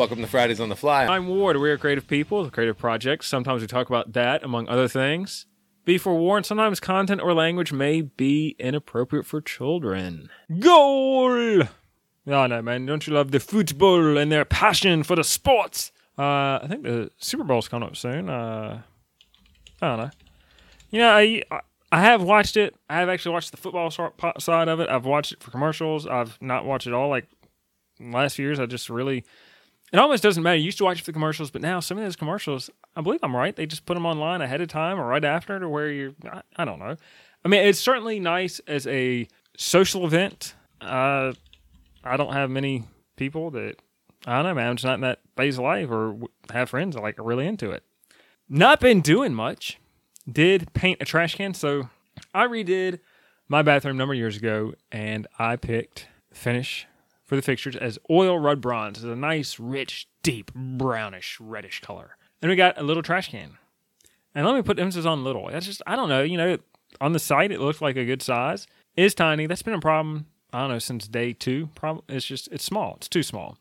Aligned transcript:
Welcome 0.00 0.22
to 0.22 0.26
Fridays 0.26 0.60
on 0.60 0.70
the 0.70 0.76
Fly. 0.76 1.04
I'm 1.04 1.28
Ward. 1.28 1.58
We 1.58 1.68
are 1.68 1.76
creative 1.76 2.06
people, 2.06 2.48
creative 2.48 2.78
projects. 2.78 3.26
Sometimes 3.28 3.60
we 3.60 3.66
talk 3.66 3.90
about 3.90 4.14
that, 4.14 4.42
among 4.42 4.66
other 4.66 4.88
things. 4.88 5.44
Be 5.84 5.98
forewarned, 5.98 6.46
sometimes 6.46 6.80
content 6.80 7.20
or 7.20 7.34
language 7.34 7.70
may 7.70 8.00
be 8.00 8.56
inappropriate 8.58 9.26
for 9.26 9.42
children. 9.42 10.30
Goal! 10.58 11.64
Oh 12.26 12.46
no, 12.46 12.62
man! 12.62 12.86
Don't 12.86 13.06
you 13.06 13.12
love 13.12 13.30
the 13.30 13.40
football 13.40 14.16
and 14.16 14.32
their 14.32 14.46
passion 14.46 15.02
for 15.02 15.16
the 15.16 15.22
sports? 15.22 15.92
Uh, 16.18 16.60
I 16.62 16.66
think 16.66 16.82
the 16.82 17.10
Super 17.18 17.44
Bowl's 17.44 17.68
coming 17.68 17.86
up 17.86 17.94
soon. 17.94 18.30
Uh, 18.30 18.80
I 19.82 19.86
don't 19.86 19.98
know. 19.98 20.10
You 20.88 21.00
know, 21.00 21.10
I 21.10 21.42
I 21.92 22.00
have 22.00 22.22
watched 22.22 22.56
it. 22.56 22.74
I 22.88 23.00
have 23.00 23.10
actually 23.10 23.32
watched 23.34 23.50
the 23.50 23.58
football 23.58 23.90
side 23.90 24.68
of 24.68 24.80
it. 24.80 24.88
I've 24.88 25.04
watched 25.04 25.32
it 25.32 25.42
for 25.42 25.50
commercials. 25.50 26.06
I've 26.06 26.40
not 26.40 26.64
watched 26.64 26.86
it 26.86 26.94
all. 26.94 27.10
Like 27.10 27.28
last 28.00 28.36
few 28.36 28.46
years, 28.46 28.58
I 28.58 28.64
just 28.64 28.88
really. 28.88 29.26
It 29.92 29.98
almost 29.98 30.22
doesn't 30.22 30.42
matter. 30.42 30.56
You 30.56 30.64
used 30.64 30.78
to 30.78 30.84
watch 30.84 31.02
the 31.02 31.12
commercials, 31.12 31.50
but 31.50 31.62
now 31.62 31.80
some 31.80 31.98
of 31.98 32.04
those 32.04 32.16
commercials, 32.16 32.70
I 32.94 33.00
believe 33.00 33.20
I'm 33.22 33.34
right. 33.34 33.54
They 33.54 33.66
just 33.66 33.86
put 33.86 33.94
them 33.94 34.06
online 34.06 34.40
ahead 34.40 34.60
of 34.60 34.68
time 34.68 35.00
or 35.00 35.06
right 35.06 35.24
after 35.24 35.58
to 35.58 35.68
where 35.68 35.90
you're. 35.90 36.12
I, 36.30 36.42
I 36.56 36.64
don't 36.64 36.78
know. 36.78 36.96
I 37.44 37.48
mean, 37.48 37.66
it's 37.66 37.78
certainly 37.78 38.20
nice 38.20 38.60
as 38.66 38.86
a 38.86 39.26
social 39.56 40.04
event. 40.06 40.54
Uh, 40.80 41.32
I 42.04 42.16
don't 42.16 42.32
have 42.32 42.50
many 42.50 42.84
people 43.16 43.50
that 43.50 43.76
I 44.26 44.36
don't 44.36 44.44
know, 44.44 44.54
man. 44.54 44.70
I'm 44.70 44.76
just 44.76 44.84
not 44.84 44.94
in 44.94 45.00
that 45.00 45.20
phase 45.36 45.58
of 45.58 45.64
life 45.64 45.90
or 45.90 46.18
have 46.52 46.70
friends 46.70 46.94
that 46.94 47.02
like 47.02 47.16
really 47.18 47.46
into 47.46 47.70
it. 47.70 47.82
Not 48.48 48.80
been 48.80 49.00
doing 49.00 49.34
much 49.34 49.78
did 50.30 50.72
paint 50.74 51.00
a 51.00 51.04
trash 51.04 51.36
can. 51.36 51.54
So 51.54 51.88
I 52.34 52.46
redid 52.46 53.00
my 53.48 53.62
bathroom 53.62 53.96
number 53.96 54.14
years 54.14 54.36
ago, 54.36 54.74
and 54.92 55.26
I 55.38 55.56
picked 55.56 56.06
finish 56.32 56.86
for 57.30 57.36
the 57.36 57.42
fixtures 57.42 57.76
as 57.76 57.96
oil 58.10 58.40
rubbed 58.40 58.60
bronze. 58.60 58.98
It's 58.98 59.04
a 59.04 59.14
nice, 59.14 59.60
rich, 59.60 60.08
deep, 60.24 60.50
brownish, 60.52 61.38
reddish 61.38 61.80
color. 61.80 62.16
And 62.42 62.50
we 62.50 62.56
got 62.56 62.76
a 62.76 62.82
little 62.82 63.04
trash 63.04 63.30
can. 63.30 63.56
And 64.34 64.44
let 64.44 64.56
me 64.56 64.62
put 64.62 64.80
emphasis 64.80 65.06
on 65.06 65.22
little. 65.22 65.48
That's 65.48 65.64
just 65.64 65.80
I 65.86 65.94
don't 65.94 66.08
know. 66.08 66.24
You 66.24 66.36
know, 66.36 66.58
on 67.00 67.12
the 67.12 67.20
site 67.20 67.52
it 67.52 67.60
looks 67.60 67.80
like 67.80 67.94
a 67.94 68.04
good 68.04 68.20
size. 68.20 68.66
It's 68.96 69.14
tiny. 69.14 69.46
That's 69.46 69.62
been 69.62 69.74
a 69.74 69.80
problem. 69.80 70.26
I 70.52 70.62
don't 70.62 70.70
know 70.70 70.80
since 70.80 71.06
day 71.06 71.32
two. 71.32 71.68
Problem. 71.76 72.04
It's 72.08 72.26
just 72.26 72.48
it's 72.48 72.64
small. 72.64 72.94
It's 72.96 73.08
too 73.08 73.22
small. 73.22 73.58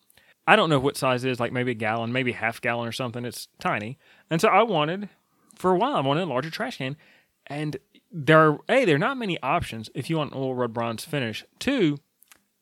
I 0.47 0.55
don't 0.55 0.71
know 0.71 0.79
what 0.79 0.97
size 0.97 1.23
it 1.23 1.29
is. 1.29 1.39
Like 1.39 1.53
maybe 1.53 1.69
a 1.69 1.75
gallon, 1.75 2.11
maybe 2.11 2.31
half 2.31 2.59
gallon 2.61 2.87
or 2.87 2.91
something. 2.91 3.23
It's 3.23 3.49
tiny. 3.59 3.99
And 4.31 4.41
so 4.41 4.47
I 4.47 4.63
wanted 4.63 5.09
for 5.53 5.69
a 5.69 5.77
while, 5.77 5.95
I 5.95 6.01
wanted 6.01 6.23
a 6.23 6.25
larger 6.25 6.49
trash 6.49 6.79
can. 6.79 6.97
And 7.45 7.77
there 8.11 8.49
are, 8.49 8.59
A, 8.67 8.85
there 8.85 8.95
are 8.95 8.97
not 8.97 9.17
many 9.17 9.39
options 9.43 9.91
if 9.93 10.09
you 10.09 10.17
want 10.17 10.31
an 10.31 10.39
oil 10.39 10.55
rubbed 10.55 10.73
bronze 10.73 11.05
finish. 11.05 11.45
Two, 11.59 11.99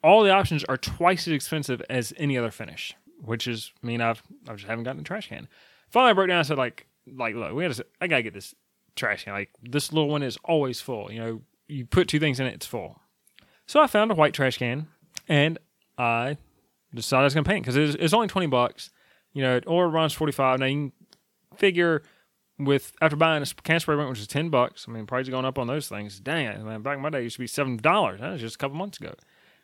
all 0.04 0.24
the 0.24 0.32
options 0.32 0.64
are 0.66 0.78
twice 0.78 1.28
as 1.28 1.34
expensive 1.34 1.82
as 1.90 2.14
any 2.18 2.38
other 2.38 2.52
finish, 2.52 2.96
which 3.22 3.48
is 3.48 3.72
I 3.84 3.88
mean 3.88 4.02
I've 4.02 4.22
I 4.48 4.54
just 4.54 4.68
haven't 4.68 4.84
gotten 4.84 5.02
a 5.02 5.04
trash 5.04 5.30
can. 5.30 5.48
Finally, 5.90 6.12
I 6.12 6.14
broke 6.14 6.28
down. 6.30 6.38
and 6.40 6.48
said 6.48 6.58
like 6.58 6.88
like 7.06 7.36
look, 7.36 7.54
we 7.54 7.68
gotta 7.68 7.86
I 8.02 8.08
gotta 8.08 8.24
get 8.24 8.34
this 8.34 8.54
trash 8.96 9.24
can. 9.24 9.34
Like 9.34 9.50
this 9.62 9.92
little 9.92 10.10
one 10.10 10.24
is 10.24 10.38
always 10.44 10.82
full. 10.82 11.12
You 11.12 11.20
know, 11.20 11.42
you 11.68 11.86
put 11.86 12.08
two 12.08 12.20
things 12.20 12.40
in 12.40 12.46
it, 12.48 12.54
it's 12.54 12.66
full. 12.66 13.00
So 13.66 13.82
I 13.82 13.88
found 13.88 14.12
a 14.12 14.16
white 14.16 14.34
trash 14.34 14.58
can, 14.58 14.88
and 15.28 15.58
I 15.98 16.38
decided 16.94 17.22
I 17.22 17.26
was 17.26 17.34
gonna 17.34 17.44
paint 17.44 17.66
because 17.66 17.96
it's, 17.96 18.14
only 18.14 18.28
twenty 18.28 18.48
bucks. 18.48 18.92
You 19.34 19.44
know, 19.44 19.60
oil 19.68 19.86
runs 19.88 20.14
forty 20.14 20.34
five. 20.34 20.60
Now 20.60 20.66
you 20.66 20.92
can 20.92 20.92
figure 21.58 22.04
with 22.60 22.94
after 23.02 23.16
buying 23.16 23.44
a 23.44 23.46
can 23.64 23.80
spray 23.80 23.96
paint, 23.96 24.10
which 24.10 24.20
is 24.20 24.28
ten 24.28 24.50
bucks. 24.50 24.86
I 24.88 24.92
mean, 24.92 25.06
prices 25.06 25.30
going 25.30 25.46
up 25.46 25.60
on 25.60 25.68
those 25.68 25.88
things. 25.88 26.20
Dang 26.20 26.46
it, 26.46 26.64
man! 26.64 26.82
Back 26.82 26.98
in 26.98 27.02
my 27.02 27.10
day, 27.10 27.20
it 27.20 27.24
used 27.24 27.36
to 27.36 27.42
be 27.42 27.48
seven 27.48 27.78
dollars. 27.78 28.22
That 28.22 28.32
was 28.32 28.42
just 28.42 28.56
a 28.56 28.58
couple 28.58 28.78
months 28.78 29.00
ago. 29.00 29.14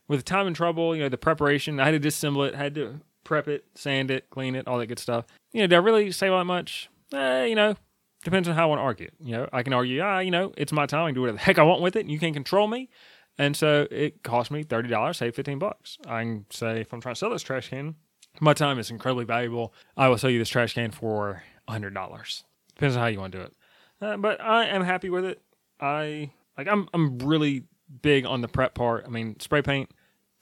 With 0.07 0.25
time 0.25 0.47
and 0.47 0.55
trouble, 0.55 0.95
you 0.95 1.01
know, 1.01 1.09
the 1.09 1.17
preparation, 1.17 1.79
I 1.79 1.85
had 1.89 2.01
to 2.01 2.07
disassemble 2.09 2.47
it, 2.47 2.55
had 2.55 2.75
to 2.75 2.99
prep 3.23 3.47
it, 3.47 3.65
sand 3.75 4.11
it, 4.11 4.29
clean 4.29 4.55
it, 4.55 4.67
all 4.67 4.77
that 4.79 4.87
good 4.87 4.99
stuff. 4.99 5.25
You 5.51 5.61
know, 5.61 5.67
did 5.67 5.75
I 5.75 5.79
really 5.79 6.11
save 6.11 6.31
that 6.31 6.43
much? 6.43 6.89
Eh, 7.13 7.45
you 7.45 7.55
know, 7.55 7.75
depends 8.23 8.49
on 8.49 8.55
how 8.55 8.63
I 8.63 8.65
want 8.65 8.79
to 8.79 8.83
argue. 8.83 9.09
You 9.19 9.31
know, 9.33 9.49
I 9.53 9.63
can 9.63 9.73
argue, 9.73 10.01
ah, 10.01 10.19
you 10.19 10.31
know, 10.31 10.53
it's 10.57 10.71
my 10.71 10.85
time. 10.85 11.05
I 11.05 11.07
can 11.09 11.15
do 11.15 11.21
whatever 11.21 11.37
the 11.37 11.43
heck 11.43 11.59
I 11.59 11.63
want 11.63 11.81
with 11.81 11.95
it, 11.95 12.01
and 12.01 12.11
you 12.11 12.19
can't 12.19 12.33
control 12.33 12.67
me. 12.67 12.89
And 13.37 13.55
so 13.55 13.87
it 13.89 14.23
cost 14.23 14.51
me 14.51 14.63
thirty 14.63 14.89
dollars, 14.89 15.17
save 15.17 15.35
fifteen 15.35 15.57
bucks. 15.57 15.97
I 16.05 16.21
can 16.21 16.45
say 16.51 16.81
if 16.81 16.93
I'm 16.93 17.01
trying 17.01 17.15
to 17.15 17.19
sell 17.19 17.31
this 17.31 17.41
trash 17.41 17.69
can, 17.69 17.95
my 18.39 18.53
time 18.53 18.77
is 18.77 18.91
incredibly 18.91 19.25
valuable. 19.25 19.73
I 19.97 20.07
will 20.07 20.17
sell 20.17 20.29
you 20.29 20.39
this 20.39 20.49
trash 20.49 20.75
can 20.75 20.91
for 20.91 21.43
hundred 21.67 21.93
dollars. 21.93 22.43
Depends 22.75 22.95
on 22.95 23.01
how 23.01 23.07
you 23.07 23.19
want 23.19 23.31
to 23.31 23.39
do 23.39 23.43
it. 23.45 23.53
Uh, 24.01 24.17
but 24.17 24.41
I 24.41 24.65
am 24.65 24.83
happy 24.83 25.09
with 25.09 25.25
it. 25.25 25.41
I 25.79 26.31
like. 26.57 26.67
I'm 26.67 26.87
I'm 26.93 27.17
really 27.19 27.63
big 28.01 28.25
on 28.25 28.41
the 28.41 28.47
prep 28.47 28.75
part. 28.75 29.05
I 29.07 29.09
mean, 29.09 29.39
spray 29.39 29.61
paint 29.63 29.89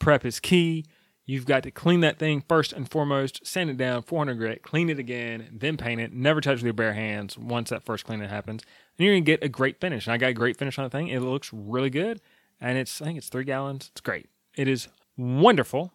prep 0.01 0.25
is 0.25 0.39
key. 0.39 0.85
You've 1.25 1.45
got 1.45 1.63
to 1.63 1.71
clean 1.71 2.01
that 2.01 2.19
thing 2.19 2.43
first 2.49 2.73
and 2.73 2.89
foremost, 2.89 3.45
sand 3.45 3.69
it 3.69 3.77
down, 3.77 4.01
400 4.01 4.35
grit, 4.35 4.63
clean 4.63 4.89
it 4.89 4.99
again, 4.99 5.47
then 5.53 5.77
paint 5.77 6.01
it. 6.01 6.11
Never 6.11 6.41
touch 6.41 6.55
with 6.55 6.63
your 6.63 6.73
bare 6.73 6.93
hands 6.93 7.37
once 7.37 7.69
that 7.69 7.85
first 7.85 8.05
cleaning 8.05 8.27
happens. 8.27 8.63
And 8.97 9.05
you're 9.05 9.13
going 9.13 9.23
to 9.23 9.31
get 9.31 9.43
a 9.43 9.47
great 9.47 9.79
finish. 9.79 10.07
And 10.07 10.13
I 10.13 10.17
got 10.17 10.31
a 10.31 10.33
great 10.33 10.57
finish 10.57 10.77
on 10.77 10.83
the 10.83 10.89
thing. 10.89 11.07
It 11.07 11.21
looks 11.21 11.53
really 11.53 11.89
good. 11.89 12.19
And 12.59 12.77
it's, 12.77 13.01
I 13.01 13.05
think 13.05 13.17
it's 13.17 13.29
three 13.29 13.43
gallons. 13.43 13.91
It's 13.93 14.01
great. 14.01 14.29
It 14.55 14.67
is 14.67 14.89
wonderful. 15.15 15.93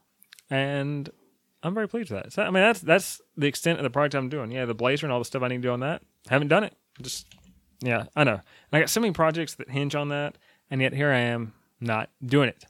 And 0.49 1.11
I'm 1.63 1.75
very 1.75 1.89
pleased 1.89 2.11
with 2.11 2.23
that. 2.23 2.33
So, 2.33 2.43
I 2.43 2.47
mean, 2.47 2.63
that's 2.63 2.81
that's 2.81 3.21
the 3.37 3.49
extent 3.49 3.79
of 3.79 3.83
the 3.83 3.91
project 3.91 4.15
I'm 4.15 4.29
doing. 4.29 4.53
Yeah, 4.53 4.65
the 4.65 4.75
blazer 4.75 5.05
and 5.07 5.13
all 5.13 5.19
the 5.19 5.25
stuff 5.25 5.43
I 5.43 5.49
need 5.49 5.57
to 5.57 5.63
do 5.63 5.73
on 5.73 5.81
that. 5.81 6.03
Haven't 6.29 6.49
done 6.49 6.63
it. 6.63 6.75
Just 7.03 7.27
yeah, 7.81 8.05
I 8.15 8.23
know. 8.23 8.35
And 8.35 8.43
I 8.73 8.79
got 8.79 8.91
so 8.91 9.01
many 9.01 9.13
projects 9.13 9.55
that 9.57 9.71
hinge 9.71 9.97
on 9.97 10.09
that, 10.11 10.39
and 10.71 10.81
yet 10.81 10.95
here 10.95 11.11
I 11.11 11.19
am 11.19 11.55
not 11.81 12.11
doing 12.25 12.49
it. 12.49 12.65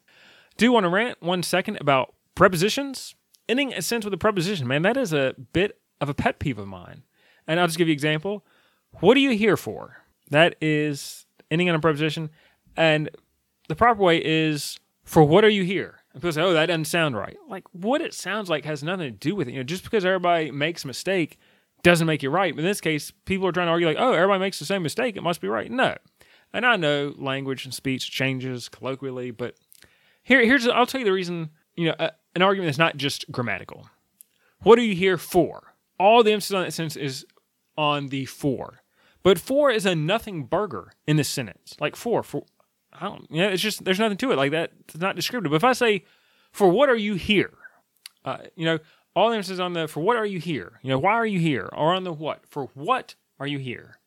Do 0.57 0.73
want 0.73 0.85
to 0.85 0.89
rant 0.89 1.23
one 1.23 1.43
second 1.43 1.79
about 1.81 2.15
prepositions? 2.35 3.15
Ending 3.49 3.73
a 3.73 3.83
sentence 3.83 4.05
with 4.05 4.15
a 4.15 4.19
preposition, 4.19 4.67
man, 4.67 4.83
that 4.83 4.97
is 4.97 5.13
a 5.13 5.35
bit 5.53 5.79
of 6.01 6.09
a 6.09 6.15
pet 6.15 6.39
peeve 6.39 6.59
of 6.59 6.67
mine. 6.67 7.03
And 7.47 7.61
I'll 7.61 7.67
just 7.67 7.79
give 7.79 7.89
you 7.89 7.93
an 7.93 7.97
example. 7.97 8.45
What 9.01 9.17
are 9.17 9.21
you 9.21 9.31
here 9.31 9.57
for? 9.57 9.99
That 10.31 10.57
is 10.61 11.27
ending 11.51 11.69
on 11.69 11.77
a 11.77 11.81
preposition. 11.81 12.31
And 12.77 13.11
the 13.69 13.77
proper 13.77 14.03
way 14.03 14.21
is 14.25 14.79
for 15.05 15.23
what 15.23 15.45
are 15.45 15.49
you 15.49 15.63
here? 15.63 16.01
And 16.13 16.21
people 16.21 16.33
say, 16.33 16.43
oh, 16.43 16.53
that 16.55 16.67
doesn't 16.67 16.87
sound 16.87 17.17
right. 17.17 17.37
Like 17.49 17.65
what 17.73 18.01
it 18.01 18.15
sounds 18.15 18.51
like 18.51 18.65
has 18.65 18.83
nothing 18.83 19.13
to 19.13 19.19
do 19.19 19.37
with 19.37 19.49
it. 19.49 19.53
You 19.53 19.59
know, 19.59 19.65
just 19.65 19.85
because 19.85 20.05
everybody 20.05 20.51
makes 20.51 20.83
a 20.83 20.89
mistake 20.89 21.39
doesn't 21.83 22.07
make 22.07 22.23
you 22.23 22.31
right. 22.31 22.55
But 22.55 22.61
in 22.61 22.67
this 22.67 22.81
case, 22.81 23.13
people 23.27 23.47
are 23.47 23.53
trying 23.53 23.69
to 23.69 23.73
argue 23.73 23.87
like, 23.87 23.99
oh, 24.01 24.13
everybody 24.13 24.41
makes 24.41 24.59
the 24.59 24.65
same 24.65 24.83
mistake. 24.83 25.17
It 25.17 25.23
must 25.23 25.41
be 25.41 25.49
right. 25.49 25.71
No. 25.71 25.95
And 26.53 26.67
I 26.67 26.77
know 26.77 27.15
language 27.17 27.65
and 27.65 27.75
speech 27.75 28.11
changes 28.11 28.69
colloquially, 28.69 29.31
but 29.31 29.57
here, 30.27 30.45
here's 30.45 30.67
I'll 30.67 30.87
tell 30.87 30.99
you 31.01 31.05
the 31.05 31.13
reason. 31.13 31.51
You 31.77 31.87
know, 31.87 31.95
a, 32.01 32.11
an 32.35 32.43
argument 32.43 32.69
that's 32.69 32.79
not 32.79 32.97
just 32.97 33.31
grammatical. 33.31 33.89
What 34.63 34.77
are 34.79 34.83
you 34.83 34.97
here 34.97 35.17
for? 35.17 35.75
All 36.01 36.25
the 36.25 36.33
emphasis 36.33 36.55
on 36.55 36.65
that 36.65 36.73
sentence 36.73 36.97
is 36.97 37.25
on 37.79 38.09
the 38.09 38.25
for. 38.25 38.83
But 39.23 39.39
for 39.39 39.71
is 39.71 39.87
a 39.87 39.95
nothing 39.95 40.45
burger 40.45 40.93
in 41.07 41.17
this 41.17 41.29
sentence. 41.29 41.77
Like 41.79 41.95
for, 41.95 42.25
for, 42.25 42.45
I 42.93 43.05
don't, 43.05 43.27
you 43.31 43.43
know, 43.43 43.49
it's 43.49 43.63
just, 43.63 43.85
there's 43.85 44.01
nothing 44.01 44.19
to 44.19 44.33
it. 44.33 44.37
Like 44.37 44.51
that, 44.51 44.73
it's 44.81 44.97
not 44.97 45.15
descriptive. 45.15 45.51
But 45.51 45.57
if 45.57 45.65
I 45.65 45.75
say, 45.75 46.05
for 46.51 46.69
what 46.69 46.89
are 46.89 46.97
you 46.97 47.15
here? 47.15 47.53
Uh, 48.25 48.39
you 48.57 48.65
know, 48.65 48.79
all 49.15 49.31
the 49.31 49.37
emphasis 49.37 49.61
on 49.61 49.75
the 49.75 49.87
for 49.87 50.01
what 50.01 50.17
are 50.17 50.27
you 50.27 50.41
here? 50.41 50.81
You 50.83 50.91
know, 50.91 50.99
why 50.99 51.13
are 51.13 51.27
you 51.27 51.39
here? 51.39 51.69
Or 51.73 51.95
on 51.95 52.03
the 52.03 52.13
what? 52.13 52.47
For 52.49 52.65
what 52.75 53.15
are 53.39 53.47
you 53.47 53.59
here? 53.59 53.99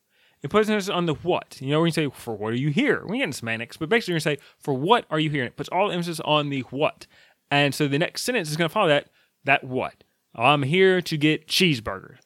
It 0.41 0.49
puts 0.49 0.69
emphasis 0.69 0.89
on 0.89 1.05
the 1.05 1.15
what. 1.15 1.57
You 1.61 1.71
know, 1.71 1.79
when 1.81 1.87
you 1.87 1.93
say 1.93 2.09
for 2.09 2.35
what 2.35 2.53
are 2.53 2.57
you 2.57 2.69
here? 2.69 3.03
We 3.07 3.19
get 3.19 3.33
semantics, 3.33 3.77
but 3.77 3.89
basically 3.89 4.13
you're 4.13 4.19
gonna 4.19 4.35
say 4.35 4.41
for 4.59 4.73
what 4.73 5.05
are 5.09 5.19
you 5.19 5.29
here? 5.29 5.43
And 5.43 5.49
it 5.49 5.57
puts 5.57 5.69
all 5.69 5.91
emphasis 5.91 6.19
on 6.21 6.49
the 6.49 6.61
what. 6.69 7.07
And 7.51 7.75
so 7.75 7.87
the 7.87 7.99
next 7.99 8.23
sentence 8.23 8.49
is 8.49 8.57
gonna 8.57 8.69
follow 8.69 8.87
that. 8.87 9.09
That 9.43 9.63
what? 9.63 10.03
I'm 10.35 10.63
here 10.63 11.01
to 11.01 11.17
get 11.17 11.47
cheeseburgers. 11.47 12.17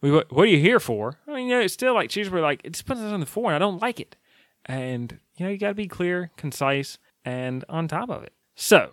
What, 0.00 0.32
what 0.32 0.44
are 0.44 0.46
you 0.46 0.58
here 0.58 0.80
for? 0.80 1.18
I 1.28 1.34
mean, 1.34 1.48
you 1.48 1.54
know, 1.54 1.60
it's 1.60 1.74
still 1.74 1.94
like 1.94 2.10
cheeseburger. 2.10 2.42
Like 2.42 2.62
it 2.64 2.72
just 2.72 2.86
puts 2.86 3.00
us 3.00 3.12
on 3.12 3.20
the 3.20 3.26
for, 3.26 3.52
and 3.52 3.56
I 3.56 3.58
don't 3.58 3.80
like 3.80 4.00
it. 4.00 4.16
And 4.66 5.18
you 5.36 5.46
know, 5.46 5.52
you 5.52 5.58
got 5.58 5.68
to 5.68 5.74
be 5.74 5.88
clear, 5.88 6.30
concise, 6.36 6.98
and 7.24 7.64
on 7.68 7.86
top 7.86 8.08
of 8.08 8.22
it. 8.22 8.32
So 8.54 8.90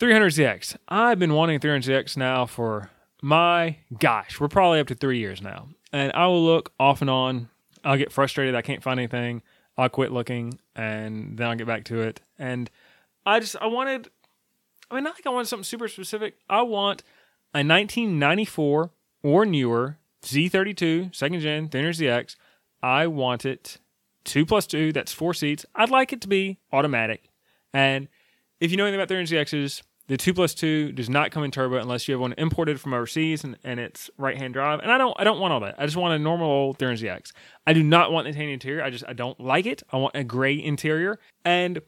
300ZX. 0.00 0.76
I've 0.88 1.18
been 1.18 1.34
wanting 1.34 1.58
300ZX 1.58 2.16
now 2.16 2.46
for 2.46 2.90
my 3.20 3.78
gosh, 3.98 4.38
we're 4.38 4.48
probably 4.48 4.80
up 4.80 4.86
to 4.88 4.94
three 4.94 5.18
years 5.18 5.42
now. 5.42 5.68
And 5.92 6.12
I 6.12 6.26
will 6.26 6.44
look 6.44 6.72
off 6.78 7.00
and 7.00 7.10
on. 7.10 7.48
I'll 7.84 7.96
get 7.96 8.12
frustrated. 8.12 8.54
I 8.54 8.62
can't 8.62 8.82
find 8.82 8.98
anything. 8.98 9.42
I'll 9.76 9.88
quit 9.88 10.12
looking 10.12 10.58
and 10.74 11.38
then 11.38 11.48
I'll 11.48 11.56
get 11.56 11.66
back 11.66 11.84
to 11.84 12.00
it. 12.00 12.20
And 12.38 12.70
I 13.24 13.40
just, 13.40 13.56
I 13.60 13.66
wanted, 13.66 14.10
I 14.90 14.96
mean, 14.96 15.04
not 15.04 15.14
like 15.14 15.26
I 15.26 15.30
wanted 15.30 15.48
something 15.48 15.64
super 15.64 15.88
specific. 15.88 16.36
I 16.48 16.62
want 16.62 17.02
a 17.54 17.58
1994 17.58 18.90
or 19.22 19.46
newer 19.46 19.98
Z32 20.22 21.14
second 21.14 21.40
gen 21.40 21.68
300ZX. 21.68 22.36
I 22.82 23.06
want 23.06 23.44
it 23.44 23.78
two 24.24 24.44
plus 24.44 24.66
two. 24.66 24.92
That's 24.92 25.12
four 25.12 25.34
seats. 25.34 25.64
I'd 25.74 25.90
like 25.90 26.12
it 26.12 26.20
to 26.22 26.28
be 26.28 26.58
automatic. 26.72 27.30
And 27.72 28.08
if 28.60 28.70
you 28.70 28.76
know 28.76 28.84
anything 28.84 29.00
about 29.00 29.14
300ZXs, 29.14 29.82
the 30.08 30.16
two 30.16 30.34
plus 30.34 30.54
two 30.54 30.90
does 30.92 31.08
not 31.08 31.30
come 31.30 31.44
in 31.44 31.50
turbo 31.50 31.76
unless 31.76 32.08
you 32.08 32.14
have 32.14 32.20
one 32.20 32.34
imported 32.36 32.80
from 32.80 32.94
overseas 32.94 33.44
and, 33.44 33.56
and 33.62 33.78
it's 33.78 34.10
right 34.16 34.36
hand 34.36 34.54
drive. 34.54 34.80
And 34.80 34.90
I 34.90 34.98
don't 34.98 35.14
I 35.18 35.24
don't 35.24 35.38
want 35.38 35.52
all 35.52 35.60
that. 35.60 35.76
I 35.78 35.84
just 35.84 35.96
want 35.96 36.14
a 36.14 36.18
normal 36.18 36.48
old 36.48 36.78
300ZX. 36.78 37.32
I 37.66 37.72
do 37.74 37.82
not 37.82 38.10
want 38.10 38.26
the 38.26 38.32
tan 38.32 38.48
interior. 38.48 38.82
I 38.82 38.90
just 38.90 39.04
I 39.06 39.12
don't 39.12 39.38
like 39.38 39.66
it. 39.66 39.82
I 39.92 39.98
want 39.98 40.16
a 40.16 40.24
gray 40.24 40.60
interior. 40.60 41.18
And 41.44 41.80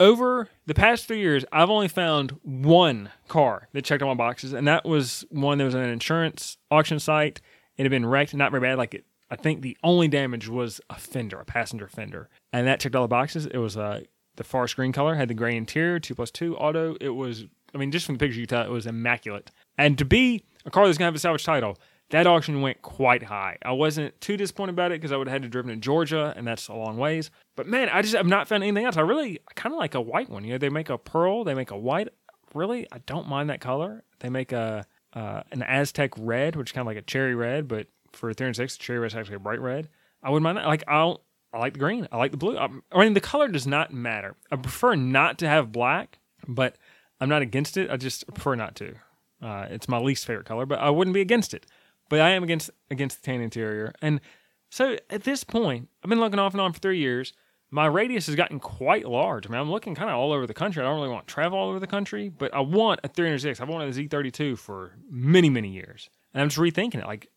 over 0.00 0.48
the 0.66 0.74
past 0.74 1.06
three 1.06 1.20
years, 1.20 1.44
I've 1.52 1.70
only 1.70 1.88
found 1.88 2.38
one 2.42 3.10
car 3.28 3.68
that 3.72 3.84
checked 3.84 4.02
all 4.02 4.08
my 4.08 4.14
boxes, 4.14 4.52
and 4.52 4.66
that 4.66 4.84
was 4.84 5.24
one 5.30 5.58
that 5.58 5.64
was 5.64 5.74
on 5.74 5.82
an 5.82 5.90
insurance 5.90 6.58
auction 6.70 6.98
site. 6.98 7.40
It 7.76 7.82
had 7.82 7.90
been 7.90 8.06
wrecked, 8.06 8.34
not 8.34 8.50
very 8.50 8.60
bad. 8.60 8.76
Like 8.76 8.94
it, 8.94 9.04
I 9.30 9.36
think 9.36 9.62
the 9.62 9.76
only 9.82 10.08
damage 10.08 10.48
was 10.48 10.80
a 10.90 10.96
fender, 10.96 11.38
a 11.38 11.44
passenger 11.44 11.88
fender, 11.88 12.28
and 12.52 12.66
that 12.66 12.80
checked 12.80 12.94
all 12.94 13.02
the 13.02 13.08
boxes. 13.08 13.46
It 13.46 13.58
was 13.58 13.76
uh, 13.76 14.02
the 14.36 14.44
forest 14.44 14.76
green 14.76 14.92
color, 14.92 15.14
had 15.14 15.28
the 15.28 15.34
gray 15.34 15.56
interior, 15.56 15.98
two 15.98 16.14
plus 16.14 16.30
two 16.30 16.56
auto. 16.56 16.96
It 17.00 17.10
was, 17.10 17.44
I 17.74 17.78
mean, 17.78 17.90
just 17.90 18.06
from 18.06 18.16
the 18.16 18.18
picture 18.18 18.40
you 18.40 18.46
tell, 18.46 18.62
it 18.62 18.70
was 18.70 18.86
immaculate. 18.86 19.50
And 19.78 19.98
to 19.98 20.04
be 20.04 20.44
a 20.64 20.70
car 20.70 20.86
that's 20.86 20.98
gonna 20.98 21.06
have 21.06 21.14
a 21.14 21.18
salvage 21.18 21.44
title, 21.44 21.78
that 22.10 22.26
auction 22.26 22.60
went 22.60 22.82
quite 22.82 23.22
high. 23.22 23.58
I 23.62 23.72
wasn't 23.72 24.20
too 24.20 24.36
disappointed 24.36 24.72
about 24.72 24.92
it 24.92 25.00
because 25.00 25.12
I 25.12 25.16
would 25.16 25.26
have 25.26 25.34
had 25.34 25.42
to 25.42 25.48
driven 25.48 25.70
to 25.70 25.76
Georgia, 25.76 26.34
and 26.36 26.46
that's 26.46 26.68
a 26.68 26.74
long 26.74 26.96
ways. 26.96 27.30
But 27.56 27.66
man, 27.66 27.88
I 27.88 28.02
just 28.02 28.14
have 28.14 28.26
not 28.26 28.46
found 28.46 28.62
anything 28.62 28.84
else. 28.84 28.96
I 28.96 29.00
really 29.00 29.40
kind 29.54 29.72
of 29.72 29.78
like 29.78 29.94
a 29.94 30.00
white 30.00 30.28
one. 30.28 30.44
You 30.44 30.52
know, 30.52 30.58
they 30.58 30.68
make 30.68 30.90
a 30.90 30.98
pearl, 30.98 31.44
they 31.44 31.54
make 31.54 31.70
a 31.70 31.78
white. 31.78 32.08
Really, 32.54 32.86
I 32.92 32.98
don't 32.98 33.26
mind 33.26 33.50
that 33.50 33.60
color. 33.60 34.04
They 34.20 34.28
make 34.28 34.52
a 34.52 34.86
uh, 35.14 35.42
an 35.52 35.62
Aztec 35.62 36.12
red, 36.18 36.56
which 36.56 36.70
is 36.70 36.72
kind 36.72 36.82
of 36.82 36.86
like 36.86 36.96
a 36.96 37.02
cherry 37.02 37.34
red, 37.34 37.68
but 37.68 37.86
for 38.12 38.30
a 38.30 38.34
306, 38.34 38.76
cherry 38.78 38.98
red 38.98 39.12
is 39.12 39.16
actually 39.16 39.36
a 39.36 39.40
bright 39.40 39.60
red. 39.60 39.88
I 40.22 40.30
wouldn't 40.30 40.44
mind 40.44 40.58
that. 40.58 40.66
Like 40.66 40.84
I'll, 40.88 41.22
I 41.54 41.58
like 41.58 41.74
the 41.74 41.78
green. 41.78 42.08
I 42.10 42.16
like 42.16 42.32
the 42.32 42.36
blue. 42.36 42.58
I, 42.58 42.68
I 42.90 43.04
mean, 43.04 43.14
the 43.14 43.20
color 43.20 43.46
does 43.48 43.66
not 43.66 43.92
matter. 43.92 44.34
I 44.50 44.56
prefer 44.56 44.96
not 44.96 45.38
to 45.38 45.48
have 45.48 45.70
black, 45.70 46.18
but 46.48 46.76
I'm 47.20 47.28
not 47.28 47.42
against 47.42 47.76
it. 47.76 47.90
I 47.90 47.96
just 47.96 48.26
prefer 48.26 48.56
not 48.56 48.74
to. 48.76 48.94
Uh, 49.40 49.66
it's 49.70 49.88
my 49.88 49.98
least 49.98 50.26
favorite 50.26 50.46
color, 50.46 50.66
but 50.66 50.80
I 50.80 50.90
wouldn't 50.90 51.14
be 51.14 51.20
against 51.20 51.54
it. 51.54 51.66
But 52.08 52.20
I 52.20 52.30
am 52.30 52.42
against 52.42 52.70
against 52.90 53.22
the 53.22 53.26
tan 53.26 53.40
interior. 53.40 53.92
And 54.02 54.20
so 54.68 54.96
at 55.10 55.22
this 55.22 55.44
point, 55.44 55.88
I've 56.02 56.10
been 56.10 56.20
looking 56.20 56.40
off 56.40 56.54
and 56.54 56.60
on 56.60 56.72
for 56.72 56.80
three 56.80 56.98
years. 56.98 57.32
My 57.70 57.86
radius 57.86 58.26
has 58.26 58.34
gotten 58.34 58.60
quite 58.60 59.08
large. 59.08 59.46
I 59.46 59.50
mean, 59.50 59.60
I'm 59.60 59.70
looking 59.70 59.94
kind 59.94 60.10
of 60.10 60.16
all 60.16 60.32
over 60.32 60.46
the 60.46 60.54
country. 60.54 60.82
I 60.82 60.86
don't 60.86 60.96
really 60.96 61.08
want 61.08 61.26
to 61.26 61.34
travel 61.34 61.58
all 61.58 61.70
over 61.70 61.80
the 61.80 61.86
country, 61.86 62.28
but 62.28 62.52
I 62.54 62.60
want 62.60 63.00
a 63.02 63.08
306. 63.08 63.60
I've 63.60 63.68
wanted 63.68 63.96
a 63.96 64.00
Z32 64.00 64.58
for 64.58 64.92
many, 65.10 65.50
many 65.50 65.70
years. 65.70 66.08
And 66.32 66.42
I'm 66.42 66.48
just 66.48 66.60
rethinking 66.60 66.96
it. 66.96 67.06
Like, 67.06 67.28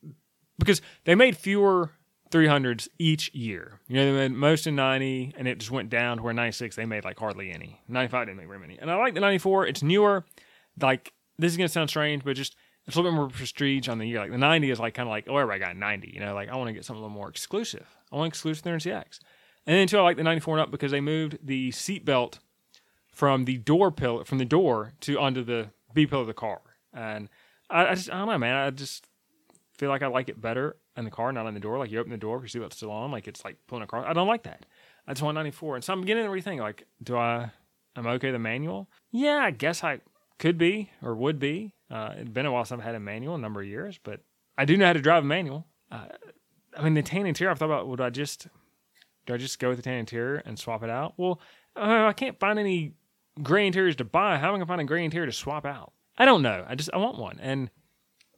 because 0.59 0.81
they 1.05 1.15
made 1.15 1.37
fewer 1.37 1.91
300s 2.31 2.87
each 2.97 3.33
year. 3.33 3.79
You 3.87 3.97
know, 3.97 4.05
they 4.05 4.29
made 4.29 4.37
most 4.37 4.67
in 4.67 4.75
90, 4.75 5.33
and 5.37 5.47
it 5.47 5.59
just 5.59 5.71
went 5.71 5.89
down 5.89 6.17
to 6.17 6.23
where 6.23 6.33
96, 6.33 6.75
they 6.75 6.85
made 6.85 7.03
like 7.03 7.19
hardly 7.19 7.51
any. 7.51 7.81
95 7.87 8.27
didn't 8.27 8.37
make 8.37 8.47
very 8.47 8.59
many. 8.59 8.77
And 8.79 8.91
I 8.91 8.95
like 8.95 9.13
the 9.13 9.19
94. 9.19 9.67
It's 9.67 9.83
newer. 9.83 10.25
Like, 10.79 11.13
this 11.39 11.51
is 11.51 11.57
going 11.57 11.67
to 11.67 11.73
sound 11.73 11.89
strange, 11.89 12.23
but 12.23 12.35
just 12.35 12.55
it's 12.87 12.95
a 12.95 12.99
little 12.99 13.11
bit 13.11 13.15
more 13.15 13.29
prestige 13.29 13.89
on 13.89 13.97
the 13.97 14.07
year. 14.07 14.19
Like 14.19 14.31
the 14.31 14.37
90 14.37 14.71
is 14.71 14.79
like 14.79 14.93
kind 14.93 15.07
of 15.07 15.11
like, 15.11 15.25
oh, 15.27 15.35
everybody 15.37 15.59
got 15.59 15.75
90. 15.75 16.11
You 16.13 16.21
know, 16.21 16.33
like 16.33 16.49
I 16.49 16.55
want 16.55 16.69
to 16.69 16.73
get 16.73 16.85
something 16.85 17.01
a 17.01 17.05
little 17.05 17.15
more 17.15 17.29
exclusive. 17.29 17.85
I 18.11 18.15
want 18.15 18.29
exclusive 18.29 18.63
300ZX. 18.63 19.19
And 19.65 19.75
then 19.75 19.87
too, 19.87 19.97
I 19.97 20.01
like 20.01 20.17
the 20.17 20.23
94 20.23 20.55
and 20.55 20.61
up 20.63 20.71
because 20.71 20.91
they 20.91 21.01
moved 21.01 21.39
the 21.43 21.71
seatbelt 21.71 22.39
from 23.11 23.45
the 23.45 23.57
door 23.57 23.91
pillar 23.91 24.23
from 24.23 24.37
the 24.37 24.45
door 24.45 24.93
to 25.01 25.19
onto 25.19 25.43
the 25.43 25.71
B 25.93 26.07
pillar 26.07 26.21
of 26.21 26.27
the 26.27 26.33
car. 26.33 26.61
And 26.93 27.27
I, 27.69 27.87
I, 27.87 27.95
just 27.95 28.09
I 28.09 28.19
don't 28.19 28.27
know, 28.27 28.37
man. 28.37 28.55
I 28.55 28.69
just 28.69 29.05
feel 29.77 29.89
like 29.89 30.01
I 30.01 30.07
like 30.07 30.29
it 30.29 30.41
better 30.41 30.75
in 30.95 31.05
the 31.05 31.11
car, 31.11 31.31
not 31.31 31.45
on 31.45 31.53
the 31.53 31.59
door. 31.59 31.77
Like 31.77 31.91
you 31.91 31.99
open 31.99 32.11
the 32.11 32.17
door, 32.17 32.39
you 32.41 32.47
see 32.47 32.59
what's 32.59 32.75
still 32.75 32.91
on, 32.91 33.11
like 33.11 33.27
it's 33.27 33.45
like 33.45 33.57
pulling 33.67 33.83
a 33.83 33.87
car. 33.87 34.05
I 34.05 34.13
don't 34.13 34.27
like 34.27 34.43
that. 34.43 34.65
I 35.07 35.13
just 35.13 35.23
want 35.23 35.35
94. 35.35 35.75
And 35.75 35.83
so 35.83 35.93
I'm 35.93 36.03
to 36.03 36.13
rethink, 36.13 36.59
like, 36.59 36.85
do 37.01 37.15
I 37.15 37.51
am 37.95 38.07
I 38.07 38.11
okay 38.13 38.31
the 38.31 38.39
manual? 38.39 38.89
Yeah, 39.11 39.37
I 39.37 39.51
guess 39.51 39.83
I 39.83 39.99
could 40.39 40.57
be 40.57 40.91
or 41.01 41.15
would 41.15 41.39
be. 41.39 41.73
Uh, 41.89 42.13
it's 42.17 42.29
been 42.29 42.45
a 42.45 42.51
while 42.51 42.65
since 42.65 42.79
I've 42.79 42.85
had 42.85 42.95
a 42.95 42.99
manual, 42.99 43.35
a 43.35 43.37
number 43.37 43.61
of 43.61 43.67
years, 43.67 43.99
but 44.03 44.21
I 44.57 44.65
do 44.65 44.75
know 44.75 44.85
how 44.85 44.93
to 44.93 45.01
drive 45.01 45.23
a 45.23 45.27
manual. 45.27 45.65
Uh, 45.91 46.07
I 46.75 46.83
mean, 46.83 46.93
the 46.93 47.01
tan 47.01 47.25
interior. 47.25 47.51
I've 47.51 47.59
thought 47.59 47.65
about 47.65 47.87
would 47.87 48.01
I 48.01 48.09
just 48.09 48.47
do 49.25 49.33
I 49.33 49.37
just 49.37 49.59
go 49.59 49.69
with 49.69 49.77
the 49.77 49.83
tan 49.83 49.99
interior 49.99 50.41
and 50.45 50.57
swap 50.57 50.83
it 50.83 50.89
out? 50.89 51.13
Well, 51.17 51.39
uh, 51.75 52.05
I 52.07 52.13
can't 52.13 52.39
find 52.39 52.57
any 52.57 52.93
gray 53.41 53.67
interiors 53.67 53.95
to 53.97 54.05
buy. 54.05 54.37
How 54.37 54.49
am 54.49 54.55
I 54.55 54.57
gonna 54.57 54.65
find 54.65 54.81
a 54.81 54.85
gray 54.85 55.03
interior 55.03 55.25
to 55.25 55.31
swap 55.31 55.65
out? 55.65 55.93
I 56.17 56.25
don't 56.25 56.41
know. 56.41 56.65
I 56.67 56.75
just 56.75 56.89
I 56.93 56.97
want 56.97 57.17
one, 57.17 57.39
and 57.41 57.69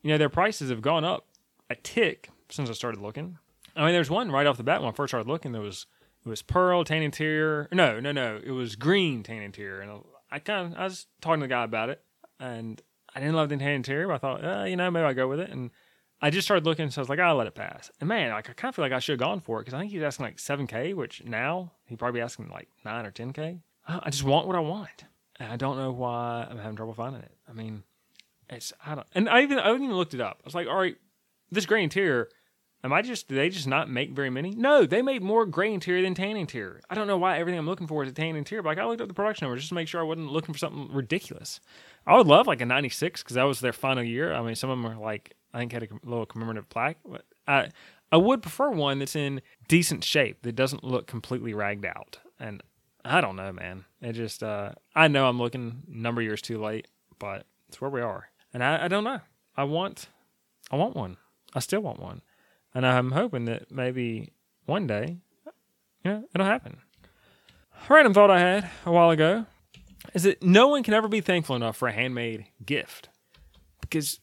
you 0.01 0.09
know 0.09 0.17
their 0.17 0.29
prices 0.29 0.69
have 0.69 0.81
gone 0.81 1.05
up 1.05 1.25
a 1.69 1.75
tick 1.75 2.29
since 2.49 2.69
I 2.69 2.73
started 2.73 3.01
looking. 3.01 3.37
I 3.75 3.85
mean, 3.85 3.93
there's 3.93 4.09
one 4.09 4.31
right 4.31 4.47
off 4.47 4.57
the 4.57 4.63
bat 4.63 4.81
when 4.81 4.89
I 4.89 4.93
first 4.93 5.11
started 5.11 5.27
looking. 5.29 5.51
There 5.51 5.61
was 5.61 5.85
it 6.25 6.29
was 6.29 6.41
pearl 6.41 6.83
tan 6.83 7.01
interior. 7.01 7.69
No, 7.71 7.99
no, 7.99 8.11
no. 8.11 8.39
It 8.43 8.51
was 8.51 8.75
green 8.75 9.23
tan 9.23 9.41
interior, 9.41 9.81
and 9.81 10.01
I 10.31 10.39
kind 10.39 10.73
of 10.73 10.79
I 10.79 10.83
was 10.83 11.07
talking 11.21 11.39
to 11.41 11.45
the 11.45 11.49
guy 11.49 11.63
about 11.63 11.89
it, 11.89 12.01
and 12.39 12.81
I 13.15 13.19
didn't 13.19 13.35
love 13.35 13.49
the 13.49 13.57
tan 13.57 13.71
interior. 13.71 14.07
But 14.07 14.15
I 14.15 14.17
thought, 14.17 14.45
uh, 14.45 14.63
you 14.63 14.75
know, 14.75 14.91
maybe 14.91 15.05
I 15.05 15.13
go 15.13 15.27
with 15.27 15.39
it, 15.39 15.49
and 15.49 15.71
I 16.21 16.29
just 16.29 16.45
started 16.45 16.65
looking, 16.65 16.89
so 16.89 16.99
I 16.99 17.03
was 17.03 17.09
like, 17.09 17.19
I'll 17.19 17.35
let 17.35 17.47
it 17.47 17.55
pass. 17.55 17.89
And 18.01 18.09
man, 18.09 18.31
like 18.31 18.49
I 18.49 18.53
kind 18.53 18.69
of 18.69 18.75
feel 18.75 18.83
like 18.83 18.91
I 18.91 18.99
should 18.99 19.13
have 19.13 19.25
gone 19.25 19.39
for 19.39 19.59
it 19.59 19.61
because 19.61 19.73
I 19.73 19.79
think 19.79 19.91
he's 19.91 20.01
asking 20.01 20.25
like 20.25 20.39
seven 20.39 20.67
k, 20.67 20.93
which 20.93 21.23
now 21.23 21.71
he 21.85 21.95
probably 21.95 22.21
asking 22.21 22.49
like 22.49 22.67
nine 22.83 23.05
or 23.05 23.11
ten 23.11 23.31
k. 23.31 23.59
I 23.87 24.09
just 24.09 24.23
want 24.23 24.45
what 24.45 24.55
I 24.55 24.59
want, 24.59 25.05
and 25.39 25.51
I 25.51 25.55
don't 25.55 25.77
know 25.77 25.91
why 25.91 26.45
I'm 26.49 26.57
having 26.57 26.75
trouble 26.75 26.93
finding 26.93 27.21
it. 27.21 27.31
I 27.49 27.53
mean, 27.53 27.83
it's 28.49 28.73
I 28.85 28.95
don't, 28.95 29.07
and 29.15 29.29
I 29.29 29.41
even 29.41 29.57
I 29.57 29.73
even 29.73 29.93
looked 29.93 30.13
it 30.13 30.21
up. 30.21 30.39
I 30.43 30.45
was 30.45 30.53
like, 30.53 30.67
all 30.67 30.75
right, 30.75 30.97
this 31.51 31.65
gray 31.65 31.83
interior 31.83 32.29
Am 32.81 32.93
I 32.93 33.01
just, 33.01 33.27
do 33.27 33.35
they 33.35 33.49
just 33.49 33.67
not 33.67 33.89
make 33.89 34.11
very 34.11 34.29
many? 34.29 34.51
No, 34.51 34.85
they 34.85 35.01
made 35.01 35.21
more 35.21 35.45
gray 35.45 35.73
interior 35.73 36.01
than 36.01 36.13
tan 36.13 36.37
interior. 36.37 36.79
I 36.89 36.95
don't 36.95 37.07
know 37.07 37.17
why 37.17 37.37
everything 37.37 37.59
I'm 37.59 37.67
looking 37.67 37.87
for 37.87 38.03
is 38.03 38.09
a 38.09 38.13
tan 38.13 38.37
interior, 38.37 38.61
but 38.61 38.69
like 38.69 38.77
I 38.77 38.85
looked 38.85 39.01
up 39.01 39.09
the 39.09 39.13
production 39.13 39.45
numbers 39.45 39.61
just 39.61 39.69
to 39.69 39.75
make 39.75 39.89
sure 39.89 39.99
I 39.99 40.05
wasn't 40.05 40.31
looking 40.31 40.53
for 40.53 40.59
something 40.59 40.87
ridiculous. 40.93 41.59
I 42.07 42.15
would 42.15 42.27
love 42.27 42.47
like 42.47 42.61
a 42.61 42.65
96 42.65 43.21
because 43.21 43.35
that 43.35 43.43
was 43.43 43.59
their 43.59 43.73
final 43.73 44.03
year. 44.03 44.33
I 44.33 44.41
mean, 44.41 44.55
some 44.55 44.69
of 44.69 44.77
them 44.77 44.85
are 44.85 44.97
like, 44.97 45.35
I 45.53 45.59
think 45.59 45.73
had 45.73 45.83
a 45.83 45.87
little 46.03 46.25
commemorative 46.25 46.69
plaque. 46.69 46.99
But 47.05 47.25
I, 47.45 47.69
I 48.13 48.17
would 48.17 48.41
prefer 48.41 48.71
one 48.71 48.99
that's 48.99 49.15
in 49.15 49.41
decent 49.67 50.05
shape 50.05 50.43
that 50.43 50.55
doesn't 50.55 50.83
look 50.83 51.05
completely 51.05 51.53
ragged 51.53 51.85
out. 51.85 52.19
And 52.39 52.63
I 53.03 53.19
don't 53.19 53.35
know, 53.35 53.51
man. 53.51 53.83
It 54.01 54.13
just, 54.13 54.41
uh, 54.41 54.71
I 54.95 55.09
know 55.09 55.27
I'm 55.27 55.37
looking 55.37 55.83
number 55.85 56.21
years 56.21 56.41
too 56.41 56.61
late, 56.61 56.87
but 57.17 57.45
it's 57.67 57.81
where 57.81 57.89
we 57.89 57.99
are. 57.99 58.29
And 58.53 58.63
I, 58.63 58.85
I 58.85 58.87
don't 58.87 59.03
know. 59.03 59.19
I 59.57 59.65
want, 59.65 60.07
I 60.71 60.77
want 60.77 60.95
one. 60.95 61.17
I 61.53 61.59
still 61.59 61.81
want 61.81 61.99
one. 61.99 62.21
And 62.73 62.85
I'm 62.85 63.11
hoping 63.11 63.45
that 63.45 63.71
maybe 63.71 64.31
one 64.65 64.87
day, 64.87 65.17
you 66.03 66.11
know, 66.11 66.23
it'll 66.33 66.45
happen. 66.45 66.77
A 67.89 67.93
random 67.93 68.13
thought 68.13 68.29
I 68.29 68.39
had 68.39 68.69
a 68.85 68.91
while 68.91 69.09
ago 69.09 69.45
is 70.13 70.23
that 70.23 70.43
no 70.43 70.67
one 70.67 70.83
can 70.83 70.93
ever 70.93 71.07
be 71.07 71.21
thankful 71.21 71.55
enough 71.55 71.77
for 71.77 71.87
a 71.87 71.91
handmade 71.91 72.45
gift 72.63 73.09
because 73.81 74.19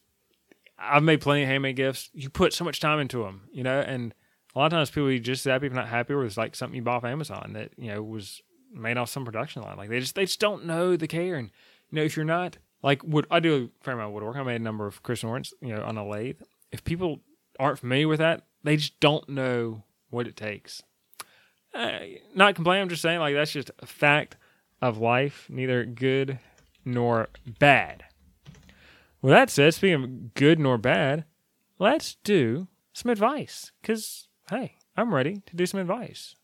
I've 0.79 1.03
made 1.03 1.21
plenty 1.21 1.43
of 1.43 1.49
handmade 1.49 1.77
gifts. 1.77 2.11
You 2.13 2.31
put 2.31 2.53
so 2.53 2.65
much 2.65 2.81
time 2.81 3.01
into 3.01 3.23
them, 3.23 3.49
you 3.53 3.63
know, 3.63 3.81
and 3.81 4.15
a 4.55 4.59
lot 4.59 4.67
of 4.67 4.73
times 4.73 4.91
people 4.91 5.09
are 5.09 5.19
just 5.19 5.45
happy 5.45 5.67
if 5.67 5.73
not 5.73 5.89
happy 5.89 6.15
with 6.15 6.37
like 6.37 6.55
something 6.55 6.77
you 6.77 6.83
bought 6.83 6.97
off 6.97 7.05
Amazon 7.05 7.53
that 7.55 7.73
you 7.77 7.93
know 7.93 8.03
was 8.03 8.41
made 8.73 8.97
off 8.97 9.09
some 9.09 9.25
production 9.25 9.63
line. 9.63 9.77
Like 9.77 9.91
they 9.91 10.01
just 10.01 10.15
they 10.15 10.25
just 10.25 10.41
don't 10.41 10.65
know 10.65 10.97
the 10.97 11.07
care, 11.07 11.37
and 11.37 11.51
you 11.91 11.97
know 11.97 12.03
if 12.03 12.17
you're 12.17 12.25
not 12.25 12.59
like 12.83 13.03
wood, 13.03 13.27
I 13.31 13.41
do 13.41 13.71
a 13.81 13.85
fair 13.85 13.95
amount 13.95 14.09
of 14.09 14.15
woodwork. 14.15 14.37
I 14.37 14.43
made 14.43 14.61
a 14.61 14.65
number 14.65 14.87
of 14.87 15.03
Christmas 15.03 15.29
ornaments, 15.29 15.55
you 15.61 15.75
know, 15.75 15.83
on 15.83 15.97
a 15.97 16.07
lathe. 16.07 16.41
If 16.73 16.85
people 16.85 17.21
aren't 17.59 17.79
familiar 17.79 18.09
with 18.09 18.19
that, 18.19 18.43
they 18.63 18.77
just 18.77 18.99
don't 19.01 19.29
know 19.29 19.83
what 20.11 20.27
it 20.27 20.37
takes. 20.37 20.83
Uh, 21.75 21.99
not 22.35 22.55
complaining, 22.55 22.83
I'm 22.83 22.89
just 22.89 23.03
saying 23.03 23.21
like 23.21 23.35
that's 23.35 23.53
just 23.53 23.71
a 23.81 23.87
fact 23.87 24.37
of 24.81 24.99
life, 24.99 25.47
neither 25.49 25.85
good 25.85 26.39
nor 26.85 27.29
bad. 27.59 28.05
Well, 29.21 29.33
that 29.33 29.51
said, 29.51 29.75
speaking 29.75 30.03
of 30.03 30.35
good 30.35 30.59
nor 30.59 30.79
bad, 30.79 31.25
let's 31.79 32.17
do 32.25 32.69
some 32.93 33.11
advice. 33.11 33.73
Cause 33.83 34.29
hey, 34.51 34.77
I'm 34.97 35.15
ready 35.15 35.43
to 35.47 35.57
do 35.57 35.67
some 35.67 35.81
advice. 35.81 36.35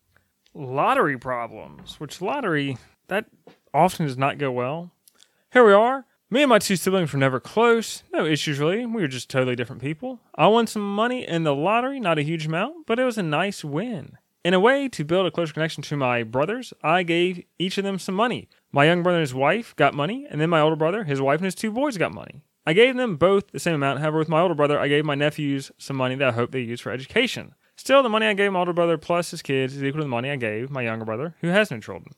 Lottery 0.55 1.17
problems, 1.19 1.99
which 1.99 2.21
lottery 2.21 2.77
that 3.09 3.27
often 3.73 4.07
does 4.07 4.19
not 4.19 4.39
go 4.39 4.51
well. 4.51 4.93
Here 5.53 5.65
we 5.65 5.73
are 5.73 6.07
me 6.33 6.43
and 6.43 6.49
my 6.49 6.59
two 6.59 6.77
siblings 6.77 7.13
were 7.13 7.19
never 7.19 7.39
close. 7.39 8.03
No 8.11 8.25
issues 8.25 8.59
really. 8.59 8.87
We 8.87 9.03
were 9.03 9.09
just 9.09 9.29
totally 9.29 9.55
different 9.55 9.83
people. 9.83 10.19
I 10.35 10.47
won 10.47 10.67
some 10.67 10.95
money 10.95 11.29
in 11.29 11.43
the 11.43 11.55
lottery, 11.55 12.01
not 12.01 12.19
a 12.19 12.23
huge 12.23 12.47
amount, 12.47 12.87
but 12.87 12.99
it 12.99 13.05
was 13.05 13.19
a 13.19 13.23
nice 13.23 13.63
win. 13.63 14.17
In 14.43 14.55
a 14.55 14.61
way, 14.61 14.89
to 14.89 15.05
build 15.05 15.27
a 15.27 15.31
closer 15.31 15.53
connection 15.53 15.83
to 15.85 15.97
my 15.97 16.23
brothers, 16.23 16.73
I 16.83 17.03
gave 17.03 17.45
each 17.59 17.77
of 17.77 17.85
them 17.85 17.99
some 17.99 18.15
money. 18.15 18.49
My 18.73 18.87
young 18.87 19.03
brother 19.03 19.19
and 19.19 19.23
his 19.23 19.35
wife 19.35 19.77
got 19.77 19.93
money, 19.93 20.27
and 20.29 20.41
then 20.41 20.49
my 20.49 20.61
older 20.61 20.75
brother, 20.75 21.05
his 21.05 21.21
wife, 21.21 21.39
and 21.39 21.45
his 21.45 21.55
two 21.55 21.71
boys 21.71 21.99
got 21.99 22.15
money. 22.15 22.43
I 22.67 22.73
gave 22.73 22.97
them 22.97 23.17
both 23.17 23.51
the 23.51 23.61
same 23.61 23.75
amount. 23.75 24.01
However, 24.01 24.19
with 24.19 24.31
my 24.31 24.41
older 24.41 24.55
brother, 24.55 24.81
I 24.81 24.89
gave 24.89 25.05
my 25.05 25.15
nephews 25.15 25.71
some 25.77 25.97
money 25.97 26.15
that 26.15 26.29
I 26.29 26.33
hope 26.33 26.51
they 26.51 26.61
use 26.61 26.81
for 26.81 26.91
education. 26.91 27.55
Still, 27.77 28.03
the 28.03 28.09
money 28.09 28.27
I 28.27 28.35
gave 28.35 28.53
my 28.53 28.61
older 28.61 28.73
brother 28.73 28.97
plus 28.97 29.33
his 29.33 29.43
kids 29.43 29.77
is 29.77 29.85
equal 29.85 30.01
to 30.01 30.05
the 30.05 30.09
money 30.09 30.31
I 30.31 30.37
gave 30.37 30.71
my 30.71 30.83
younger 30.83 31.05
brother, 31.05 31.35
who 31.41 31.49
has 31.49 31.71
no 31.71 31.79
children. 31.79 32.15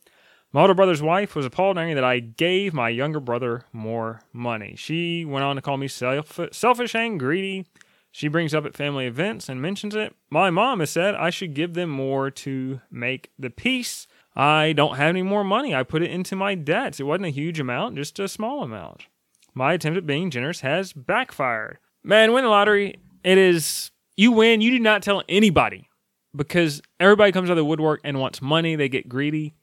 My 0.54 0.60
older 0.60 0.74
brother's 0.74 1.02
wife 1.02 1.34
was 1.34 1.44
appalled 1.44 1.78
angry 1.78 1.94
that 1.94 2.04
I 2.04 2.20
gave 2.20 2.72
my 2.72 2.88
younger 2.88 3.18
brother 3.18 3.64
more 3.72 4.20
money. 4.32 4.76
She 4.78 5.24
went 5.24 5.44
on 5.44 5.56
to 5.56 5.62
call 5.62 5.76
me 5.76 5.88
self- 5.88 6.38
selfish 6.52 6.94
and 6.94 7.18
greedy. 7.18 7.66
She 8.12 8.28
brings 8.28 8.54
up 8.54 8.64
at 8.64 8.76
family 8.76 9.06
events 9.06 9.48
and 9.48 9.60
mentions 9.60 9.96
it. 9.96 10.14
My 10.30 10.50
mom 10.50 10.78
has 10.78 10.90
said 10.90 11.16
I 11.16 11.30
should 11.30 11.54
give 11.54 11.74
them 11.74 11.90
more 11.90 12.30
to 12.30 12.80
make 12.88 13.32
the 13.36 13.50
peace. 13.50 14.06
I 14.36 14.72
don't 14.74 14.94
have 14.94 15.08
any 15.08 15.22
more 15.22 15.42
money. 15.42 15.74
I 15.74 15.82
put 15.82 16.04
it 16.04 16.12
into 16.12 16.36
my 16.36 16.54
debts. 16.54 17.00
It 17.00 17.02
wasn't 17.02 17.26
a 17.26 17.30
huge 17.30 17.58
amount, 17.58 17.96
just 17.96 18.20
a 18.20 18.28
small 18.28 18.62
amount. 18.62 19.08
My 19.54 19.72
attempt 19.72 19.98
at 19.98 20.06
being 20.06 20.30
generous 20.30 20.60
has 20.60 20.92
backfired. 20.92 21.78
Man, 22.04 22.32
win 22.32 22.44
the 22.44 22.50
lottery. 22.50 22.94
It 23.24 23.38
is, 23.38 23.90
you 24.16 24.30
win. 24.30 24.60
You 24.60 24.70
do 24.70 24.78
not 24.78 25.02
tell 25.02 25.24
anybody 25.28 25.88
because 26.36 26.80
everybody 27.00 27.32
comes 27.32 27.50
out 27.50 27.54
of 27.54 27.56
the 27.56 27.64
woodwork 27.64 28.02
and 28.04 28.20
wants 28.20 28.40
money. 28.40 28.76
They 28.76 28.88
get 28.88 29.08
greedy. 29.08 29.54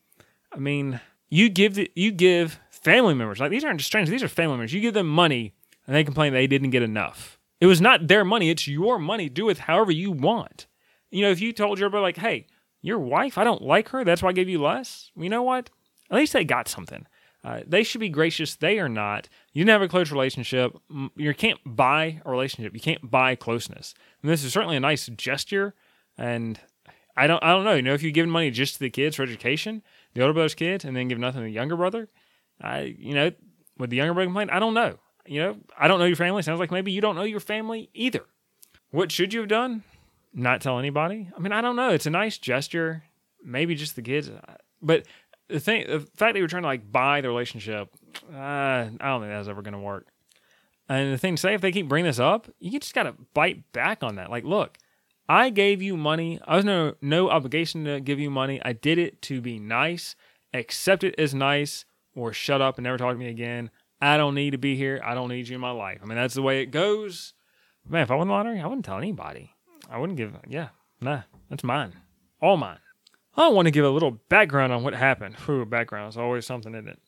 I 0.53 0.57
mean, 0.57 0.99
you 1.29 1.49
give 1.49 1.75
the, 1.75 1.91
you 1.95 2.11
give 2.11 2.59
family 2.69 3.13
members 3.13 3.39
like 3.39 3.51
these 3.51 3.63
aren't 3.63 3.79
just 3.79 3.87
strangers; 3.87 4.11
these 4.11 4.23
are 4.23 4.27
family 4.27 4.53
members. 4.53 4.73
You 4.73 4.81
give 4.81 4.93
them 4.93 5.07
money, 5.07 5.53
and 5.87 5.95
they 5.95 6.03
complain 6.03 6.33
they 6.33 6.47
didn't 6.47 6.71
get 6.71 6.83
enough. 6.83 7.39
It 7.59 7.67
was 7.67 7.81
not 7.81 8.07
their 8.07 8.25
money; 8.25 8.49
it's 8.49 8.67
your 8.67 8.99
money. 8.99 9.29
Do 9.29 9.45
with 9.45 9.59
however 9.59 9.91
you 9.91 10.11
want. 10.11 10.67
You 11.09 11.23
know, 11.23 11.31
if 11.31 11.41
you 11.41 11.53
told 11.53 11.79
your 11.79 11.89
brother 11.89 12.03
like, 12.03 12.17
"Hey, 12.17 12.47
your 12.81 12.99
wife, 12.99 13.37
I 13.37 13.43
don't 13.43 13.61
like 13.61 13.89
her. 13.89 14.03
That's 14.03 14.21
why 14.21 14.29
I 14.29 14.33
gave 14.33 14.49
you 14.49 14.61
less." 14.61 15.11
You 15.15 15.29
know 15.29 15.43
what? 15.43 15.69
At 16.09 16.17
least 16.17 16.33
they 16.33 16.43
got 16.43 16.67
something. 16.67 17.05
Uh, 17.43 17.61
they 17.65 17.83
should 17.83 18.01
be 18.01 18.09
gracious. 18.09 18.55
They 18.55 18.77
are 18.79 18.89
not. 18.89 19.27
You 19.53 19.63
didn't 19.63 19.73
have 19.73 19.81
a 19.81 19.87
close 19.87 20.11
relationship. 20.11 20.77
You 21.15 21.33
can't 21.33 21.59
buy 21.65 22.21
a 22.23 22.29
relationship. 22.29 22.73
You 22.73 22.79
can't 22.79 23.09
buy 23.09 23.35
closeness. 23.35 23.95
And 24.21 24.29
this 24.29 24.43
is 24.43 24.53
certainly 24.53 24.77
a 24.77 24.81
nice 24.81 25.07
gesture. 25.07 25.73
And 26.17 26.59
I 27.17 27.27
don't. 27.27 27.43
I 27.43 27.49
don't 27.49 27.63
know. 27.63 27.73
You 27.73 27.81
know, 27.81 27.93
if 27.93 28.03
you 28.03 28.11
give 28.11 28.27
money 28.27 28.51
just 28.51 28.75
to 28.75 28.79
the 28.79 28.89
kids 28.89 29.15
for 29.15 29.23
education, 29.23 29.81
the 30.13 30.21
older 30.21 30.33
brother's 30.33 30.55
kid 30.55 30.85
and 30.85 30.95
then 30.95 31.07
give 31.07 31.19
nothing 31.19 31.41
to 31.41 31.45
the 31.45 31.51
younger 31.51 31.75
brother, 31.75 32.09
I, 32.61 32.95
you 32.97 33.13
know, 33.13 33.31
would 33.77 33.89
the 33.89 33.97
younger 33.97 34.13
brother 34.13 34.27
complain? 34.27 34.49
I 34.49 34.59
don't 34.59 34.73
know. 34.73 34.97
You 35.25 35.41
know, 35.41 35.57
I 35.77 35.87
don't 35.87 35.99
know 35.99 36.05
your 36.05 36.15
family. 36.15 36.41
Sounds 36.41 36.59
like 36.59 36.71
maybe 36.71 36.91
you 36.91 37.01
don't 37.01 37.15
know 37.15 37.23
your 37.23 37.39
family 37.39 37.89
either. 37.93 38.25
What 38.89 39.11
should 39.11 39.33
you 39.33 39.41
have 39.41 39.49
done? 39.49 39.83
Not 40.33 40.61
tell 40.61 40.79
anybody. 40.79 41.29
I 41.35 41.39
mean, 41.39 41.51
I 41.51 41.61
don't 41.61 41.75
know. 41.75 41.89
It's 41.89 42.05
a 42.05 42.11
nice 42.11 42.37
gesture. 42.37 43.03
Maybe 43.43 43.75
just 43.75 43.95
the 43.95 44.01
kids, 44.01 44.29
but 44.81 45.05
the 45.47 45.59
thing, 45.59 45.85
the 45.87 45.99
fact 45.99 46.33
that 46.33 46.35
you 46.35 46.43
were 46.43 46.47
trying 46.47 46.63
to 46.63 46.67
like 46.67 46.91
buy 46.91 47.21
the 47.21 47.27
relationship, 47.27 47.89
uh, 48.31 48.37
I 48.37 48.89
don't 48.99 49.21
think 49.21 49.31
that's 49.31 49.47
ever 49.47 49.61
going 49.61 49.73
to 49.73 49.79
work. 49.79 50.07
And 50.87 51.13
the 51.13 51.17
thing 51.17 51.35
to 51.35 51.39
say, 51.39 51.53
if 51.53 51.61
they 51.61 51.71
keep 51.71 51.87
bringing 51.87 52.07
this 52.07 52.19
up, 52.19 52.49
you 52.59 52.79
just 52.79 52.93
got 52.93 53.03
to 53.03 53.15
bite 53.33 53.71
back 53.71 54.03
on 54.03 54.15
that. 54.15 54.29
Like, 54.29 54.43
look, 54.43 54.77
I 55.31 55.49
gave 55.49 55.81
you 55.81 55.95
money. 55.95 56.41
I 56.45 56.57
was 56.57 56.65
no 56.65 56.95
no 57.01 57.29
obligation 57.29 57.85
to 57.85 58.01
give 58.01 58.19
you 58.19 58.29
money. 58.29 58.61
I 58.65 58.73
did 58.73 58.97
it 58.97 59.21
to 59.21 59.39
be 59.39 59.59
nice. 59.59 60.17
Accept 60.53 61.05
it 61.05 61.15
as 61.17 61.33
nice, 61.33 61.85
or 62.13 62.33
shut 62.33 62.59
up 62.59 62.77
and 62.77 62.83
never 62.83 62.97
talk 62.97 63.13
to 63.13 63.17
me 63.17 63.29
again. 63.29 63.71
I 64.01 64.17
don't 64.17 64.35
need 64.35 64.51
to 64.51 64.57
be 64.57 64.75
here. 64.75 65.01
I 65.01 65.13
don't 65.13 65.29
need 65.29 65.47
you 65.47 65.55
in 65.55 65.61
my 65.61 65.71
life. 65.71 65.99
I 66.03 66.05
mean, 66.05 66.17
that's 66.17 66.33
the 66.33 66.41
way 66.41 66.61
it 66.61 66.65
goes. 66.65 67.33
Man, 67.87 68.01
if 68.01 68.11
I 68.11 68.15
won 68.15 68.27
the 68.27 68.33
lottery, 68.33 68.59
I 68.59 68.67
wouldn't 68.67 68.83
tell 68.83 68.97
anybody. 68.97 69.55
I 69.89 69.99
wouldn't 69.99 70.17
give. 70.17 70.35
Yeah, 70.49 70.67
nah, 70.99 71.21
that's 71.49 71.63
mine, 71.63 71.93
all 72.41 72.57
mine. 72.57 72.79
I 73.33 73.47
want 73.47 73.67
to 73.67 73.71
give 73.71 73.85
a 73.85 73.89
little 73.89 74.19
background 74.27 74.73
on 74.73 74.83
what 74.83 74.95
happened. 74.95 75.37
Ooh, 75.47 75.63
background 75.63 76.09
is 76.09 76.17
always 76.17 76.45
something, 76.45 76.75
isn't 76.75 76.89
it? 76.89 76.99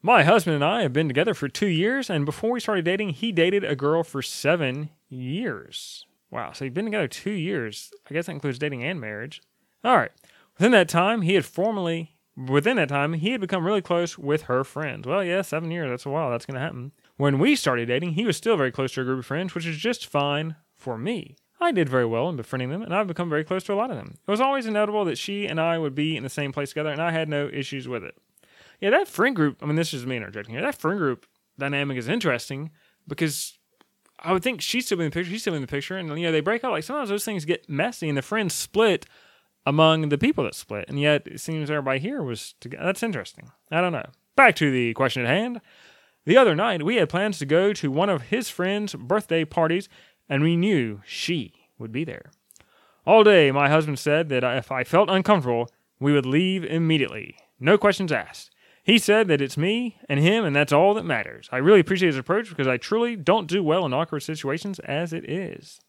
My 0.00 0.22
husband 0.24 0.54
and 0.54 0.64
I 0.64 0.80
have 0.80 0.94
been 0.94 1.08
together 1.08 1.34
for 1.34 1.48
two 1.48 1.66
years, 1.66 2.08
and 2.08 2.24
before 2.24 2.52
we 2.52 2.60
started 2.60 2.86
dating, 2.86 3.10
he 3.10 3.32
dated 3.32 3.64
a 3.64 3.76
girl 3.76 4.02
for 4.02 4.22
seven 4.22 4.88
years. 5.10 6.06
Wow, 6.30 6.52
so 6.52 6.64
you've 6.64 6.74
been 6.74 6.86
together 6.86 7.08
two 7.08 7.30
years. 7.30 7.90
I 8.10 8.14
guess 8.14 8.26
that 8.26 8.32
includes 8.32 8.58
dating 8.58 8.82
and 8.84 9.00
marriage. 9.00 9.42
All 9.84 9.96
right. 9.96 10.10
Within 10.58 10.72
that 10.72 10.88
time, 10.88 11.22
he 11.22 11.34
had 11.34 11.44
formally, 11.44 12.16
within 12.36 12.76
that 12.76 12.88
time, 12.88 13.12
he 13.12 13.30
had 13.30 13.40
become 13.40 13.64
really 13.64 13.82
close 13.82 14.18
with 14.18 14.42
her 14.42 14.64
friends. 14.64 15.06
Well, 15.06 15.22
yeah, 15.22 15.42
seven 15.42 15.70
years, 15.70 15.90
that's 15.90 16.06
a 16.06 16.10
while. 16.10 16.30
That's 16.30 16.46
going 16.46 16.56
to 16.56 16.60
happen. 16.60 16.92
When 17.16 17.38
we 17.38 17.56
started 17.56 17.86
dating, 17.86 18.12
he 18.12 18.24
was 18.24 18.36
still 18.36 18.56
very 18.56 18.72
close 18.72 18.92
to 18.94 19.02
a 19.02 19.04
group 19.04 19.20
of 19.20 19.26
friends, 19.26 19.54
which 19.54 19.66
is 19.66 19.76
just 19.76 20.06
fine 20.06 20.56
for 20.76 20.98
me. 20.98 21.36
I 21.60 21.72
did 21.72 21.88
very 21.88 22.04
well 22.04 22.28
in 22.28 22.36
befriending 22.36 22.70
them, 22.70 22.82
and 22.82 22.94
I've 22.94 23.06
become 23.06 23.30
very 23.30 23.44
close 23.44 23.64
to 23.64 23.72
a 23.72 23.76
lot 23.76 23.90
of 23.90 23.96
them. 23.96 24.18
It 24.26 24.30
was 24.30 24.40
always 24.40 24.66
inevitable 24.66 25.04
that 25.06 25.18
she 25.18 25.46
and 25.46 25.60
I 25.60 25.78
would 25.78 25.94
be 25.94 26.16
in 26.16 26.22
the 26.22 26.28
same 26.28 26.52
place 26.52 26.70
together, 26.70 26.90
and 26.90 27.00
I 27.00 27.12
had 27.12 27.28
no 27.28 27.48
issues 27.48 27.88
with 27.88 28.04
it. 28.04 28.16
Yeah, 28.80 28.90
that 28.90 29.08
friend 29.08 29.34
group, 29.34 29.62
I 29.62 29.66
mean, 29.66 29.76
this 29.76 29.94
is 29.94 30.04
me 30.04 30.16
interjecting 30.16 30.54
here, 30.54 30.62
that 30.62 30.74
friend 30.74 30.98
group 30.98 31.26
dynamic 31.58 31.96
is 31.96 32.08
interesting 32.08 32.70
because 33.08 33.55
I 34.18 34.32
would 34.32 34.42
think 34.42 34.60
she's 34.60 34.86
still 34.86 35.00
in 35.00 35.06
the 35.06 35.10
picture, 35.10 35.30
She's 35.30 35.42
still 35.42 35.54
in 35.54 35.60
the 35.60 35.68
picture, 35.68 35.96
and, 35.96 36.08
you 36.18 36.26
know, 36.26 36.32
they 36.32 36.40
break 36.40 36.64
up. 36.64 36.70
Like, 36.70 36.84
sometimes 36.84 37.10
those 37.10 37.24
things 37.24 37.44
get 37.44 37.68
messy, 37.68 38.08
and 38.08 38.16
the 38.16 38.22
friends 38.22 38.54
split 38.54 39.06
among 39.66 40.08
the 40.08 40.18
people 40.18 40.44
that 40.44 40.54
split, 40.54 40.86
and 40.88 40.98
yet 40.98 41.26
it 41.26 41.40
seems 41.40 41.70
everybody 41.70 41.98
here 41.98 42.22
was 42.22 42.54
together. 42.60 42.84
That's 42.84 43.02
interesting. 43.02 43.50
I 43.70 43.80
don't 43.80 43.92
know. 43.92 44.08
Back 44.36 44.56
to 44.56 44.70
the 44.70 44.94
question 44.94 45.24
at 45.24 45.28
hand. 45.28 45.60
The 46.24 46.36
other 46.36 46.54
night, 46.54 46.82
we 46.82 46.96
had 46.96 47.08
plans 47.08 47.38
to 47.38 47.46
go 47.46 47.72
to 47.72 47.90
one 47.90 48.10
of 48.10 48.22
his 48.22 48.48
friends' 48.48 48.94
birthday 48.94 49.44
parties 49.44 49.88
and 50.28 50.42
we 50.42 50.56
knew 50.56 51.00
she 51.06 51.52
would 51.78 51.92
be 51.92 52.04
there. 52.04 52.30
All 53.06 53.22
day, 53.22 53.52
my 53.52 53.68
husband 53.68 53.98
said 53.98 54.28
that 54.30 54.42
if 54.42 54.72
I 54.72 54.82
felt 54.82 55.08
uncomfortable, 55.08 55.68
we 56.00 56.12
would 56.12 56.26
leave 56.26 56.64
immediately. 56.64 57.36
No 57.60 57.78
questions 57.78 58.10
asked. 58.10 58.50
He 58.86 58.98
said 58.98 59.26
that 59.26 59.42
it's 59.42 59.56
me 59.56 59.96
and 60.08 60.20
him, 60.20 60.44
and 60.44 60.54
that's 60.54 60.72
all 60.72 60.94
that 60.94 61.04
matters. 61.04 61.48
I 61.50 61.56
really 61.56 61.80
appreciate 61.80 62.06
his 62.06 62.18
approach 62.18 62.48
because 62.48 62.68
I 62.68 62.76
truly 62.76 63.16
don't 63.16 63.48
do 63.48 63.60
well 63.60 63.84
in 63.84 63.92
awkward 63.92 64.20
situations 64.20 64.78
as 64.78 65.12
it 65.12 65.28
is. 65.28 65.80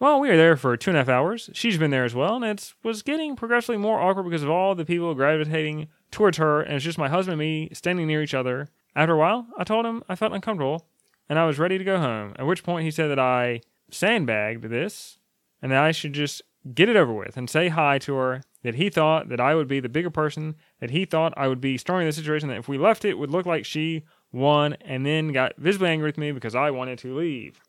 Well, 0.00 0.18
we 0.18 0.30
were 0.30 0.36
there 0.38 0.56
for 0.56 0.74
two 0.74 0.88
and 0.88 0.96
a 0.96 1.00
half 1.00 1.10
hours. 1.10 1.50
She's 1.52 1.76
been 1.76 1.90
there 1.90 2.06
as 2.06 2.14
well, 2.14 2.36
and 2.36 2.46
it 2.46 2.72
was 2.82 3.02
getting 3.02 3.36
progressively 3.36 3.76
more 3.76 4.00
awkward 4.00 4.22
because 4.22 4.42
of 4.42 4.48
all 4.48 4.74
the 4.74 4.86
people 4.86 5.14
gravitating 5.14 5.88
towards 6.10 6.38
her, 6.38 6.62
and 6.62 6.76
it's 6.76 6.84
just 6.86 6.96
my 6.96 7.10
husband 7.10 7.34
and 7.34 7.40
me 7.40 7.68
standing 7.74 8.06
near 8.06 8.22
each 8.22 8.32
other. 8.32 8.70
After 8.96 9.12
a 9.12 9.18
while, 9.18 9.46
I 9.58 9.64
told 9.64 9.84
him 9.84 10.02
I 10.08 10.14
felt 10.14 10.32
uncomfortable, 10.32 10.86
and 11.28 11.38
I 11.38 11.44
was 11.44 11.58
ready 11.58 11.76
to 11.76 11.84
go 11.84 11.98
home, 11.98 12.32
at 12.38 12.46
which 12.46 12.64
point 12.64 12.86
he 12.86 12.90
said 12.90 13.08
that 13.08 13.18
I 13.18 13.60
sandbagged 13.90 14.64
this 14.70 15.18
and 15.60 15.70
that 15.70 15.82
I 15.82 15.92
should 15.92 16.14
just 16.14 16.40
get 16.74 16.88
it 16.88 16.96
over 16.96 17.12
with 17.12 17.36
and 17.36 17.48
say 17.48 17.68
hi 17.68 17.98
to 18.00 18.14
her. 18.14 18.42
That 18.64 18.74
he 18.74 18.90
thought 18.90 19.28
that 19.28 19.40
I 19.40 19.54
would 19.54 19.68
be 19.68 19.78
the 19.78 19.88
bigger 19.88 20.10
person, 20.10 20.56
that 20.80 20.90
he 20.90 21.04
thought 21.04 21.32
I 21.36 21.46
would 21.46 21.60
be 21.60 21.78
starting 21.78 22.08
the 22.08 22.12
situation, 22.12 22.48
that 22.48 22.58
if 22.58 22.68
we 22.68 22.76
left 22.76 23.04
it, 23.04 23.10
it 23.10 23.18
would 23.18 23.30
look 23.30 23.46
like 23.46 23.64
she 23.64 24.02
won, 24.32 24.74
and 24.80 25.06
then 25.06 25.32
got 25.32 25.56
visibly 25.56 25.88
angry 25.90 26.08
with 26.08 26.18
me 26.18 26.32
because 26.32 26.56
I 26.56 26.72
wanted 26.72 26.98
to 26.98 27.16
leave. 27.16 27.60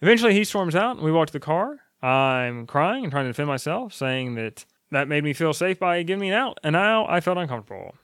Eventually, 0.00 0.34
he 0.34 0.42
storms 0.42 0.74
out, 0.74 0.96
and 0.96 1.04
we 1.04 1.12
walk 1.12 1.28
to 1.28 1.32
the 1.32 1.38
car. 1.40 1.78
I'm 2.02 2.66
crying 2.66 3.04
and 3.04 3.12
trying 3.12 3.26
to 3.26 3.30
defend 3.30 3.46
myself, 3.46 3.94
saying 3.94 4.34
that 4.34 4.66
that 4.90 5.06
made 5.06 5.22
me 5.22 5.32
feel 5.32 5.54
safe 5.54 5.78
by 5.78 6.02
giving 6.02 6.20
me 6.20 6.28
an 6.30 6.34
out, 6.34 6.58
and 6.64 6.72
now 6.72 7.06
I 7.08 7.20
felt 7.20 7.38
uncomfortable. 7.38 7.94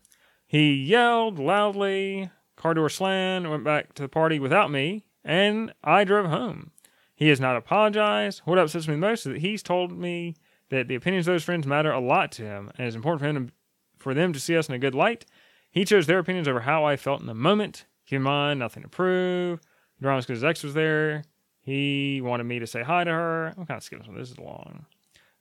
He 0.47 0.73
yelled 0.73 1.41
loudly, 1.41 2.31
car 2.57 2.75
door 2.75 2.89
slammed, 2.89 3.49
went 3.49 3.65
back 3.65 3.95
to 3.95 4.03
the 4.03 4.09
party 4.09 4.39
without 4.39 4.71
me, 4.71 5.05
and 5.25 5.75
I 5.83 6.05
drove 6.05 6.27
home. 6.27 6.71
He 7.19 7.31
has 7.31 7.41
not 7.41 7.57
apologized. 7.57 8.43
What 8.45 8.61
upsets 8.61 8.87
me 8.87 8.95
most 8.95 9.27
is 9.27 9.33
that 9.33 9.41
he's 9.41 9.61
told 9.61 9.91
me 9.91 10.37
that 10.71 10.87
the 10.87 10.95
opinions 10.95 11.27
of 11.27 11.35
those 11.35 11.43
friends 11.43 11.67
matter 11.67 11.91
a 11.91 11.99
lot 11.99 12.31
to 12.33 12.45
him, 12.45 12.71
and 12.79 12.87
it's 12.87 12.95
important 12.95 13.21
for 13.21 13.27
him 13.27 13.49
to, 13.49 13.53
for 13.99 14.15
them 14.15 14.33
to 14.33 14.39
see 14.39 14.57
us 14.57 14.69
in 14.69 14.77
a 14.77 14.79
good 14.79 14.95
light. 14.95 15.27
He 15.69 15.85
chose 15.85 16.07
their 16.07 16.21
opinions 16.21 16.47
over 16.47 16.61
how 16.61 16.85
I 16.85 16.95
felt 16.95 17.21
in 17.21 17.27
the 17.27 17.35
moment. 17.35 17.87
Keep 18.07 18.19
in 18.19 18.23
mind, 18.23 18.61
nothing 18.61 18.85
to 18.85 18.89
prove. 18.89 19.59
Drama's 20.01 20.27
because 20.27 20.39
his 20.39 20.45
ex 20.45 20.63
was 20.63 20.75
there. 20.75 21.25
He 21.61 22.21
wanted 22.21 22.45
me 22.45 22.61
to 22.61 22.69
say 22.69 22.85
hi 22.85 23.03
to 23.03 23.11
her. 23.11 23.49
I'm 23.49 23.67
kind 23.67 23.79
of 23.79 23.83
skipping 23.83 24.07
some. 24.07 24.17
This 24.17 24.31
is 24.31 24.39
long. 24.39 24.87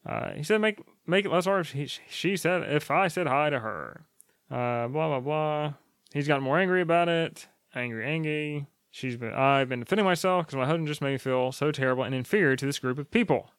Uh, 0.04 0.32
he 0.32 0.42
said, 0.42 0.60
"Make 0.60 0.80
make 1.06 1.26
it 1.26 1.32
less 1.32 1.46
hard." 1.46 1.68
He, 1.68 1.86
she 1.86 2.38
said, 2.38 2.64
"If 2.64 2.90
I 2.90 3.08
said 3.08 3.28
hi 3.28 3.52
to 3.52 3.60
her." 3.60 4.08
Uh, 4.50 4.88
blah 4.88 5.10
blah 5.10 5.20
blah. 5.20 5.74
He's 6.12 6.28
gotten 6.28 6.44
more 6.44 6.58
angry 6.58 6.82
about 6.82 7.08
it. 7.08 7.48
Angry, 7.76 8.04
angry. 8.04 8.66
She's 8.98 9.16
been 9.16 9.32
I've 9.32 9.70
been 9.70 9.82
defending 9.82 10.06
myself 10.06 10.48
because 10.48 10.58
my 10.58 10.66
husband 10.66 10.88
just 10.88 11.02
made 11.02 11.12
me 11.12 11.18
feel 11.20 11.52
so 11.52 11.72
terrible 11.72 12.04
and 12.04 12.16
inferior 12.16 12.56
to 12.56 12.66
this 12.66 12.80
group 12.80 12.98
of 12.98 13.12
people. 13.12 13.52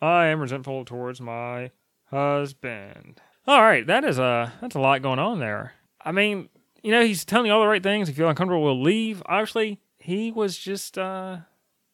I 0.00 0.28
am 0.28 0.40
resentful 0.40 0.86
towards 0.86 1.20
my 1.20 1.70
husband. 2.06 3.20
All 3.46 3.60
right, 3.60 3.86
that 3.86 4.04
is 4.04 4.18
a 4.18 4.54
that's 4.62 4.74
a 4.74 4.80
lot 4.80 5.02
going 5.02 5.18
on 5.18 5.38
there. 5.38 5.74
I 6.02 6.12
mean, 6.12 6.48
you 6.82 6.92
know, 6.92 7.04
he's 7.04 7.26
telling 7.26 7.48
you 7.48 7.52
all 7.52 7.60
the 7.60 7.66
right 7.66 7.82
things. 7.82 8.08
If 8.08 8.16
you 8.16 8.22
feel 8.22 8.30
uncomfortable, 8.30 8.64
we'll 8.64 8.80
leave. 8.80 9.22
Obviously, 9.26 9.82
he 9.98 10.32
was 10.32 10.56
just 10.56 10.96
uh 10.96 11.40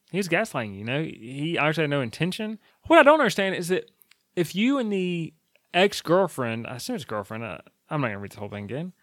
he 0.09 0.15
was 0.15 0.29
gaslighting. 0.29 0.77
You 0.77 0.85
know, 0.85 1.03
he 1.03 1.57
actually 1.59 1.83
had 1.83 1.89
no 1.89 1.99
intention. 1.99 2.57
What 2.87 2.99
I 2.99 3.03
don't 3.03 3.19
understand 3.19 3.55
is 3.55 3.67
that 3.67 3.91
if 4.37 4.55
you 4.55 4.77
and 4.79 4.93
the 4.93 5.33
ex 5.73 6.01
girlfriend, 6.01 6.67
I 6.67 6.75
assume 6.75 6.95
it's 6.95 7.03
girlfriend. 7.03 7.43
Uh, 7.43 7.57
I'm 7.89 7.99
not 7.99 8.07
gonna 8.07 8.19
read 8.19 8.31
the 8.31 8.39
whole 8.39 8.47
thing 8.47 8.63
again 8.63 8.93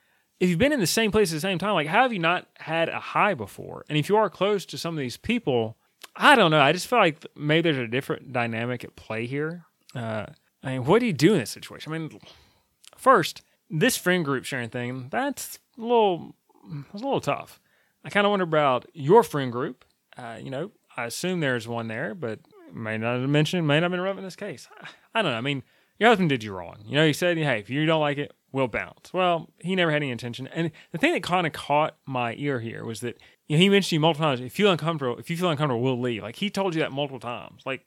if 0.40 0.48
you've 0.48 0.58
been 0.58 0.72
in 0.72 0.80
the 0.80 0.86
same 0.86 1.12
place 1.12 1.30
at 1.30 1.36
the 1.36 1.40
same 1.40 1.58
time, 1.58 1.74
like 1.74 1.86
how 1.86 2.02
have 2.02 2.12
you 2.12 2.18
not 2.18 2.48
had 2.58 2.88
a 2.88 2.98
hi 2.98 3.34
before? 3.34 3.84
And 3.88 3.96
if 3.98 4.08
you 4.08 4.16
are 4.16 4.30
close 4.30 4.64
to 4.66 4.78
some 4.78 4.94
of 4.94 4.98
these 4.98 5.18
people, 5.18 5.76
I 6.16 6.34
don't 6.34 6.50
know. 6.50 6.60
I 6.60 6.72
just 6.72 6.86
feel 6.88 6.98
like 6.98 7.24
maybe 7.36 7.70
there's 7.70 7.86
a 7.86 7.90
different 7.90 8.32
dynamic 8.32 8.82
at 8.82 8.96
play 8.96 9.26
here. 9.26 9.66
Uh, 9.94 10.26
I 10.62 10.72
mean, 10.72 10.84
what 10.86 11.00
do 11.00 11.06
you 11.06 11.12
do 11.12 11.34
in 11.34 11.40
this 11.40 11.50
situation? 11.50 11.92
I 11.92 11.98
mean, 11.98 12.18
first, 12.96 13.42
this 13.68 13.96
friend 13.96 14.24
group 14.24 14.44
sharing 14.44 14.70
thing, 14.70 15.08
that's 15.10 15.58
a 15.78 15.82
little, 15.82 16.34
that's 16.92 17.02
a 17.02 17.06
little 17.06 17.20
tough. 17.20 17.60
I 18.04 18.08
kind 18.08 18.26
of 18.26 18.30
wonder 18.30 18.44
about 18.44 18.86
your 18.94 19.22
friend 19.22 19.52
group. 19.52 19.84
Uh, 20.16 20.38
you 20.42 20.50
know, 20.50 20.72
I 20.96 21.04
assume 21.04 21.40
there's 21.40 21.68
one 21.68 21.88
there, 21.88 22.14
but 22.14 22.40
may 22.72 22.96
not 22.96 23.20
have 23.20 23.28
mentioned, 23.28 23.66
may 23.66 23.76
not 23.76 23.84
have 23.84 23.90
been 23.90 24.00
relevant 24.00 24.24
in 24.24 24.26
this 24.26 24.36
case. 24.36 24.68
I 25.14 25.22
don't 25.22 25.32
know. 25.32 25.38
I 25.38 25.42
mean, 25.42 25.62
your 25.98 26.08
husband 26.08 26.30
did 26.30 26.42
you 26.42 26.52
wrong. 26.54 26.78
You 26.86 26.96
know, 26.96 27.06
he 27.06 27.12
said, 27.12 27.36
hey, 27.36 27.58
if 27.58 27.68
you 27.68 27.84
don't 27.84 28.00
like 28.00 28.18
it, 28.18 28.32
will 28.52 28.68
bounce. 28.68 29.12
Well, 29.12 29.50
he 29.58 29.76
never 29.76 29.90
had 29.90 30.02
any 30.02 30.10
intention. 30.10 30.46
And 30.48 30.70
the 30.92 30.98
thing 30.98 31.12
that 31.12 31.22
kind 31.22 31.46
of 31.46 31.52
caught 31.52 31.96
my 32.06 32.34
ear 32.36 32.60
here 32.60 32.84
was 32.84 33.00
that 33.00 33.18
you 33.48 33.56
know, 33.56 33.62
he 33.62 33.68
mentioned 33.68 33.92
you 33.92 34.00
multiple 34.00 34.26
times. 34.26 34.40
If 34.40 34.44
you 34.58 34.64
feel 34.64 34.72
uncomfortable, 34.72 35.18
if 35.18 35.30
you 35.30 35.36
feel 35.36 35.50
uncomfortable, 35.50 35.82
we'll 35.82 36.00
leave. 36.00 36.22
Like 36.22 36.36
he 36.36 36.50
told 36.50 36.74
you 36.74 36.80
that 36.82 36.92
multiple 36.92 37.20
times. 37.20 37.62
Like 37.64 37.84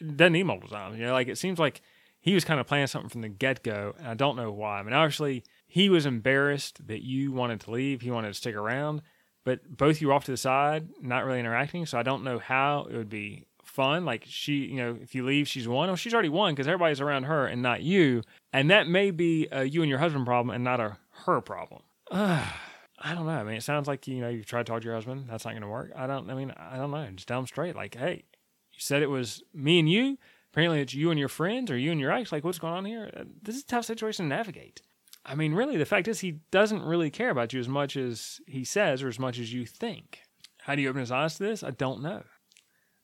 doesn't 0.00 0.32
need 0.32 0.44
multiple 0.44 0.76
times. 0.76 0.98
You 0.98 1.06
know, 1.06 1.12
like 1.12 1.28
it 1.28 1.38
seems 1.38 1.58
like 1.58 1.80
he 2.20 2.34
was 2.34 2.44
kind 2.44 2.60
of 2.60 2.66
planning 2.66 2.86
something 2.86 3.10
from 3.10 3.20
the 3.20 3.28
get 3.28 3.62
go, 3.62 3.94
and 3.98 4.06
I 4.06 4.14
don't 4.14 4.36
know 4.36 4.50
why. 4.50 4.78
I 4.78 4.82
mean, 4.82 4.94
obviously 4.94 5.44
he 5.66 5.88
was 5.88 6.06
embarrassed 6.06 6.86
that 6.86 7.02
you 7.02 7.32
wanted 7.32 7.60
to 7.62 7.70
leave. 7.70 8.00
He 8.00 8.10
wanted 8.10 8.28
to 8.28 8.34
stick 8.34 8.54
around, 8.54 9.02
but 9.44 9.76
both 9.76 10.00
you 10.00 10.08
were 10.08 10.14
off 10.14 10.24
to 10.24 10.30
the 10.30 10.36
side, 10.36 10.88
not 11.00 11.24
really 11.24 11.40
interacting. 11.40 11.86
So 11.86 11.98
I 11.98 12.02
don't 12.02 12.24
know 12.24 12.38
how 12.38 12.86
it 12.90 12.96
would 12.96 13.08
be 13.08 13.46
fun. 13.74 14.04
Like 14.04 14.24
she, 14.26 14.64
you 14.66 14.76
know, 14.76 14.96
if 15.02 15.14
you 15.14 15.24
leave, 15.24 15.48
she's 15.48 15.68
won. 15.68 15.88
Well, 15.88 15.96
she's 15.96 16.14
already 16.14 16.28
won 16.28 16.54
because 16.54 16.66
everybody's 16.68 17.00
around 17.00 17.24
her 17.24 17.46
and 17.46 17.60
not 17.60 17.82
you. 17.82 18.22
And 18.52 18.70
that 18.70 18.88
may 18.88 19.10
be 19.10 19.48
a 19.50 19.64
you 19.64 19.82
and 19.82 19.90
your 19.90 19.98
husband 19.98 20.24
problem 20.24 20.54
and 20.54 20.64
not 20.64 20.80
a 20.80 20.96
her 21.26 21.40
problem. 21.40 21.82
Uh, 22.10 22.46
I 22.98 23.14
don't 23.14 23.26
know. 23.26 23.32
I 23.32 23.42
mean, 23.42 23.56
it 23.56 23.62
sounds 23.62 23.86
like 23.88 24.06
you 24.06 24.20
know 24.20 24.28
you've 24.28 24.46
tried 24.46 24.64
to 24.64 24.72
talk 24.72 24.80
to 24.80 24.86
your 24.86 24.94
husband. 24.94 25.26
That's 25.28 25.44
not 25.44 25.50
going 25.50 25.62
to 25.62 25.68
work. 25.68 25.92
I 25.94 26.06
don't. 26.06 26.30
I 26.30 26.34
mean, 26.34 26.52
I 26.56 26.76
don't 26.76 26.90
know. 26.90 27.06
Just 27.14 27.28
tell 27.28 27.40
him 27.40 27.46
straight. 27.46 27.74
Like, 27.76 27.96
hey, 27.96 28.24
you 28.72 28.78
said 28.78 29.02
it 29.02 29.10
was 29.10 29.42
me 29.52 29.78
and 29.80 29.90
you. 29.90 30.16
Apparently, 30.52 30.80
it's 30.80 30.94
you 30.94 31.10
and 31.10 31.18
your 31.18 31.28
friends, 31.28 31.70
or 31.70 31.76
you 31.76 31.90
and 31.90 32.00
your 32.00 32.12
ex. 32.12 32.30
Like, 32.30 32.44
what's 32.44 32.60
going 32.60 32.72
on 32.72 32.84
here? 32.84 33.10
Uh, 33.14 33.24
this 33.42 33.56
is 33.56 33.62
a 33.62 33.66
tough 33.66 33.84
situation 33.84 34.26
to 34.26 34.28
navigate. 34.28 34.80
I 35.26 35.34
mean, 35.34 35.54
really, 35.54 35.76
the 35.76 35.84
fact 35.84 36.06
is 36.06 36.20
he 36.20 36.40
doesn't 36.50 36.82
really 36.82 37.10
care 37.10 37.30
about 37.30 37.52
you 37.52 37.58
as 37.58 37.68
much 37.68 37.96
as 37.96 38.40
he 38.46 38.64
says, 38.64 39.02
or 39.02 39.08
as 39.08 39.18
much 39.18 39.38
as 39.38 39.52
you 39.52 39.66
think. 39.66 40.20
How 40.60 40.74
do 40.74 40.82
you 40.82 40.88
open 40.88 41.00
his 41.00 41.10
eyes 41.10 41.36
to 41.36 41.42
this? 41.42 41.62
I 41.62 41.70
don't 41.72 42.02
know. 42.02 42.22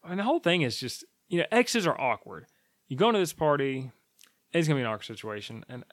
And 0.05 0.19
the 0.19 0.25
whole 0.25 0.41
thing 0.41 0.63
is 0.63 0.79
just, 0.79 1.05
you 1.29 1.39
know, 1.39 1.47
exes 1.51 1.87
are 1.87 2.01
awkward. 2.01 2.47
You 2.89 2.97
go 2.97 3.09
into 3.09 3.21
this 3.21 3.33
party, 3.33 3.91
it's 4.53 4.67
gonna 4.67 4.79
be 4.79 4.83
an 4.83 4.89
awkward 4.89 5.05
situation, 5.05 5.65
and 5.69 5.85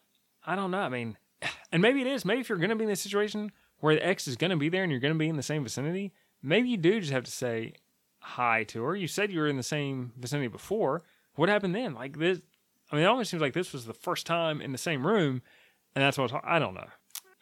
I 0.46 0.56
don't 0.56 0.72
know. 0.72 0.80
I 0.80 0.90
mean, 0.90 1.18
and 1.72 1.82
maybe 1.82 2.02
it 2.02 2.08
is. 2.08 2.26
Maybe 2.26 2.42
if 2.42 2.50
you're 2.50 2.58
gonna 2.58 2.76
be 2.76 2.84
in 2.84 2.90
this 2.90 3.02
situation 3.02 3.52
where 3.80 3.96
the 3.96 4.06
ex 4.06 4.28
is 4.28 4.36
gonna 4.36 4.58
be 4.58 4.70
there 4.70 4.84
and 4.84 4.92
you're 4.92 5.02
gonna 5.02 5.16
be 5.16 5.30
in 5.30 5.38
the 5.38 5.44
same 5.44 5.64
vicinity, 5.64 6.14
maybe 6.42 6.70
you 6.70 6.78
do 6.78 7.00
just 7.00 7.12
have 7.12 7.24
to 7.24 7.32
say 7.32 7.74
hi 8.20 8.64
to 8.66 8.84
her. 8.84 8.96
You 8.96 9.08
said 9.08 9.32
you 9.32 9.40
were 9.40 9.48
in 9.48 9.58
the 9.58 9.64
same 9.64 10.14
vicinity 10.18 10.48
before. 10.48 11.04
What 11.36 11.50
happened 11.50 11.76
then? 11.76 11.94
Like 11.94 12.18
this? 12.18 12.40
I 12.92 12.96
mean, 12.96 13.04
it 13.04 13.08
almost 13.08 13.30
seems 13.30 13.42
like 13.42 13.54
this 13.54 13.74
was 13.74 13.86
the 13.86 13.94
first 13.94 14.26
time 14.26 14.62
in 14.62 14.72
the 14.72 14.78
same 14.78 15.06
room, 15.06 15.42
and 15.96 16.04
that's 16.04 16.18
what 16.18 16.32
I 16.44 16.60
don't 16.60 16.74
know. 16.74 16.88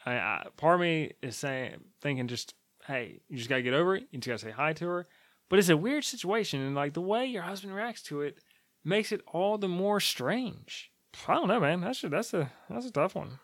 I, 0.06 0.14
I, 0.14 0.48
part 0.58 0.76
of 0.76 0.82
me 0.82 1.14
is 1.22 1.36
saying, 1.36 1.76
thinking, 2.02 2.28
just 2.28 2.54
hey, 2.88 3.22
you 3.30 3.38
just 3.38 3.50
gotta 3.50 3.62
get 3.62 3.74
over 3.74 3.96
it. 3.96 4.08
You 4.12 4.20
just 4.20 4.44
gotta 4.44 4.52
say 4.52 4.56
hi 4.56 4.74
to 4.74 4.88
her. 4.88 5.08
But 5.50 5.60
it's 5.60 5.70
a 5.70 5.78
weird 5.78 6.04
situation, 6.04 6.62
and 6.62 6.76
like 6.76 6.94
the 6.94 7.02
way 7.02 7.26
your 7.26 7.44
husband 7.44 7.76
reacts 7.76 8.02
to 8.04 8.22
it 8.22 8.40
makes 8.84 9.12
it 9.12 9.22
all 9.28 9.58
the 9.58 9.68
more 9.68 10.00
strange. 10.00 10.92
I 11.28 11.36
don't 11.36 11.48
know, 11.48 11.60
man. 11.60 11.82
That's 11.82 12.04
a, 12.04 12.10
that's 12.10 12.34
a 12.34 12.52
that's 12.70 12.86
a 12.86 12.92
tough 12.92 13.16
one. 13.16 13.40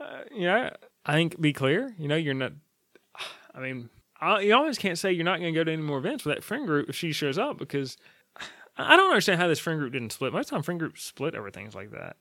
Uh, 0.00 0.22
yeah, 0.34 0.70
I 1.06 1.12
think 1.14 1.40
be 1.40 1.52
clear. 1.52 1.94
You 1.98 2.08
know, 2.08 2.16
you're 2.16 2.34
not. 2.34 2.52
I 3.54 3.60
mean, 3.60 3.90
I, 4.20 4.40
you 4.40 4.54
always 4.54 4.78
can't 4.78 4.98
say 4.98 5.12
you're 5.12 5.24
not 5.24 5.38
going 5.38 5.54
to 5.54 5.58
go 5.58 5.64
to 5.64 5.72
any 5.72 5.82
more 5.82 5.98
events 5.98 6.24
with 6.24 6.34
that 6.34 6.44
friend 6.44 6.66
group 6.66 6.88
if 6.88 6.96
she 6.96 7.12
shows 7.12 7.38
up 7.38 7.58
because 7.58 7.96
I 8.76 8.96
don't 8.96 9.10
understand 9.10 9.40
how 9.40 9.46
this 9.46 9.60
friend 9.60 9.78
group 9.78 9.92
didn't 9.92 10.12
split. 10.12 10.32
Most 10.32 10.48
time, 10.48 10.62
friend 10.62 10.80
groups 10.80 11.04
split 11.04 11.34
over 11.34 11.50
things 11.50 11.74
like 11.74 11.92
that. 11.92 12.16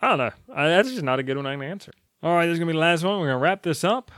I 0.00 0.08
don't 0.08 0.18
know. 0.18 0.30
I, 0.52 0.68
that's 0.68 0.90
just 0.90 1.02
not 1.02 1.18
a 1.18 1.22
good 1.22 1.36
one 1.36 1.46
I 1.46 1.54
can 1.54 1.62
answer. 1.62 1.92
All 2.22 2.34
right, 2.34 2.46
this 2.46 2.54
is 2.54 2.60
to 2.60 2.66
be 2.66 2.72
the 2.72 2.78
last 2.78 3.04
one. 3.04 3.20
We're 3.20 3.30
to 3.30 3.36
wrap 3.36 3.62
this 3.62 3.84
up. 3.84 4.10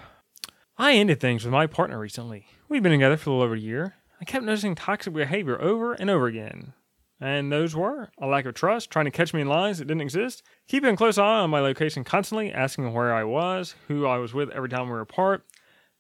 I 0.79 0.95
ended 0.95 1.21
things 1.21 1.45
with 1.45 1.53
my 1.53 1.67
partner 1.67 1.99
recently. 1.99 2.47
We've 2.69 2.83
been 2.83 2.93
together 2.93 3.17
for 3.17 3.31
a 3.31 3.33
little 3.33 3.45
over 3.45 3.55
a 3.55 3.61
year. 3.61 3.95
I 4.21 4.25
kept 4.25 4.45
noticing 4.45 4.75
toxic 4.75 5.13
behavior 5.13 5.61
over 5.61 5.93
and 5.93 6.09
over 6.09 6.27
again. 6.27 6.73
And 7.21 7.51
those 7.51 7.75
were 7.75 8.11
a 8.19 8.27
lack 8.27 8.45
of 8.45 8.55
trust, 8.55 8.91
trying 8.91 9.07
to 9.07 9.11
catch 9.11 9.33
me 9.33 9.41
in 9.41 9.49
lies 9.49 9.79
that 9.79 9.87
didn't 9.87 10.03
exist, 10.03 10.43
keeping 10.69 10.93
a 10.93 10.97
close 10.97 11.17
eye 11.17 11.41
on 11.41 11.51
my 11.51 11.61
location 11.61 12.05
constantly, 12.05 12.53
asking 12.53 12.93
where 12.93 13.15
I 13.15 13.25
was, 13.25 13.75
who 13.89 14.07
I 14.07 14.19
was 14.19 14.35
with 14.35 14.51
every 14.51 14.69
time 14.69 14.87
we 14.87 14.93
were 14.93 15.01
apart, 15.01 15.47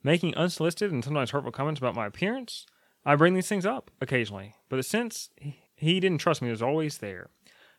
making 0.03 0.35
unsolicited 0.35 0.93
and 0.93 1.03
sometimes 1.03 1.31
hurtful 1.31 1.53
comments 1.53 1.79
about 1.79 1.95
my 1.95 2.07
appearance. 2.07 2.67
I 3.05 3.17
bring 3.17 3.35
these 3.35 3.49
things 3.49 3.65
up 3.65 3.91
occasionally, 4.01 4.55
but 4.69 4.77
the 4.77 4.83
sense 4.83 5.31
he 5.77 6.01
didn't 6.01 6.19
trust 6.19 6.43
me, 6.43 6.51
was 6.51 6.63
always 6.63 6.99
there. 6.99 7.31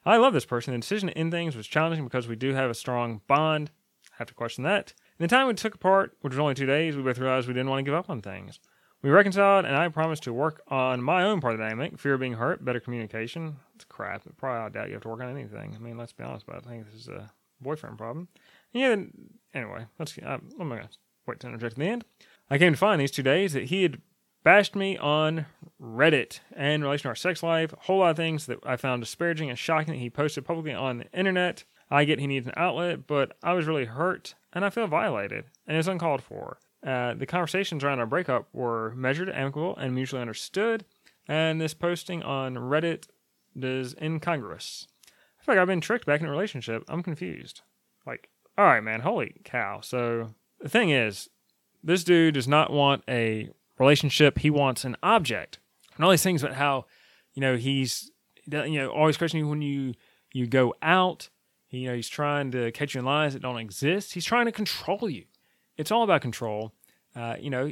I 0.06 0.18
love 0.18 0.34
this 0.34 0.46
person. 0.46 0.74
The 0.74 0.80
decision 0.80 1.10
to 1.10 1.18
end 1.18 1.32
things 1.32 1.56
was 1.56 1.68
challenging 1.68 2.06
because 2.06 2.28
we 2.28 2.36
do 2.36 2.54
have 2.54 2.70
a 2.70 2.76
strong 2.76 3.22
bond. 3.28 3.72
I 4.14 4.16
have 4.20 4.28
to 4.28 4.34
question 4.34 4.64
that. 4.64 4.94
In 5.20 5.24
the 5.24 5.28
time 5.28 5.48
we 5.48 5.54
took 5.54 5.76
apart, 5.76 6.16
which 6.22 6.34
was 6.34 6.40
only 6.40 6.54
two 6.54 6.66
days, 6.66 6.96
we 6.96 7.04
both 7.04 7.18
realized 7.18 7.48
we 7.48 7.54
didn't 7.54 7.70
want 7.70 7.80
to 7.80 7.84
give 7.84 7.98
up 7.98 8.10
on 8.10 8.22
things. 8.22 8.60
We 9.04 9.12
reconciled, 9.12 9.66
and 9.66 9.76
I 9.76 9.88
promised 9.90 10.24
to 10.24 10.34
work 10.34 10.62
on 10.68 11.04
my 11.04 11.24
own 11.24 11.40
part 11.40 11.54
of 11.54 11.60
the 11.60 11.66
dynamic 11.66 12.00
fear 12.00 12.16
of 12.16 12.20
being 12.20 12.34
hurt, 12.34 12.66
better 12.66 12.80
communication. 12.80 13.58
It's 13.76 13.86
crap. 13.86 14.24
Probably 14.38 14.66
I 14.66 14.70
doubt 14.70 14.88
you 14.88 14.96
have 14.96 15.04
to 15.04 15.10
work 15.10 15.22
on 15.22 15.30
anything. 15.30 15.76
I 15.76 15.80
mean, 15.80 15.98
let's 15.98 16.14
be 16.14 16.24
honest 16.24 16.48
about 16.48 16.64
it. 16.64 16.68
I 16.68 16.70
think 16.72 16.86
this 16.86 17.02
is 17.02 17.08
a 17.08 17.32
boyfriend 17.62 17.98
problem. 17.98 18.28
Yeah, 18.74 18.96
anyway, 19.54 19.86
let's. 20.00 20.18
I'm 20.26 20.50
going 20.58 20.82
to 20.82 20.90
wait 21.28 21.40
to 21.42 21.48
interject 21.48 21.74
at 21.74 21.80
the 21.80 21.86
end. 21.86 22.06
I 22.50 22.58
came 22.58 22.74
to 22.74 22.78
find 22.78 23.00
these 23.00 23.12
two 23.12 23.24
days 23.24 23.54
that 23.54 23.66
he 23.66 23.84
had 23.84 24.02
bashed 24.44 24.76
me 24.76 24.98
on 24.98 25.46
Reddit 25.82 26.40
and 26.56 26.74
in 26.74 26.84
relation 26.84 27.04
to 27.04 27.10
our 27.10 27.16
sex 27.16 27.44
life, 27.44 27.74
a 27.74 27.80
whole 27.82 28.00
lot 28.00 28.12
of 28.12 28.18
things 28.18 28.46
that 28.46 28.60
I 28.66 28.78
found 28.78 29.02
disparaging 29.02 29.50
and 29.50 29.60
shocking 29.60 29.94
that 29.94 30.00
he 30.00 30.10
posted 30.10 30.46
publicly 30.46 30.74
on 30.74 31.00
the 31.00 31.12
internet. 31.12 31.66
I 31.92 32.04
get 32.04 32.20
he 32.20 32.28
needs 32.28 32.48
an 32.48 32.54
outlet, 32.58 33.08
but 33.08 33.38
I 33.44 33.54
was 33.54 33.68
really 33.68 33.86
hurt 33.86 34.36
and 34.54 34.66
I 34.66 34.70
feel 34.70 34.88
violated, 34.88 35.46
and 35.68 35.78
it's 35.78 35.88
uncalled 35.88 36.24
for. 36.24 36.60
Uh, 36.86 37.14
the 37.16 37.26
conversations 37.26 37.84
around 37.84 38.00
our 38.00 38.06
breakup 38.06 38.48
were 38.54 38.94
measured, 38.96 39.30
amicable, 39.30 39.76
and 39.78 39.96
mutually 39.96 40.22
understood, 40.22 40.86
and 41.28 41.60
this 41.60 41.74
posting 41.74 42.22
on 42.24 42.56
Reddit 42.56 43.08
is 43.56 43.96
incongruous. 44.02 44.88
I 45.40 45.44
feel 45.44 45.56
like 45.56 45.62
I've 45.62 45.68
been 45.68 45.82
tricked 45.82 46.06
back 46.06 46.22
in 46.22 46.28
a 46.28 46.32
relationship. 46.32 46.84
I'm 46.88 47.04
confused. 47.04 47.62
Like, 48.06 48.30
all 48.58 48.66
right, 48.66 48.84
man, 48.84 49.02
holy 49.02 49.36
cow. 49.44 49.82
So 49.82 50.36
the 50.60 50.70
thing 50.70 50.90
is, 50.90 51.30
this 51.84 52.04
dude 52.04 52.36
does 52.36 52.48
not 52.48 52.72
want 52.72 53.04
a 53.08 53.50
relationship. 53.80 54.40
He 54.40 54.50
wants 54.50 54.86
an 54.86 54.98
object. 55.02 55.60
And 55.96 56.06
all 56.06 56.12
these 56.12 56.24
things 56.24 56.44
about 56.44 56.56
how, 56.56 56.86
you 57.34 57.42
know, 57.42 57.56
he's, 57.56 58.12
you 58.46 58.80
know, 58.80 58.90
always 58.90 59.18
questioning 59.18 59.50
when 59.50 59.62
you 59.62 59.94
you 60.34 60.48
go 60.48 60.74
out. 60.82 61.30
You 61.70 61.90
know, 61.90 61.96
he's 61.96 62.08
trying 62.10 62.52
to 62.52 62.72
catch 62.72 62.94
you 62.94 63.00
in 63.00 63.06
lies 63.06 63.34
that 63.34 63.42
don't 63.42 63.58
exist. 63.58 64.14
He's 64.14 64.26
trying 64.26 64.46
to 64.46 64.52
control 64.52 65.10
you 65.10 65.26
it's 65.78 65.92
all 65.92 66.04
about 66.04 66.22
control. 66.22 66.74
Uh, 67.16 67.36
you 67.40 67.50
know, 67.50 67.72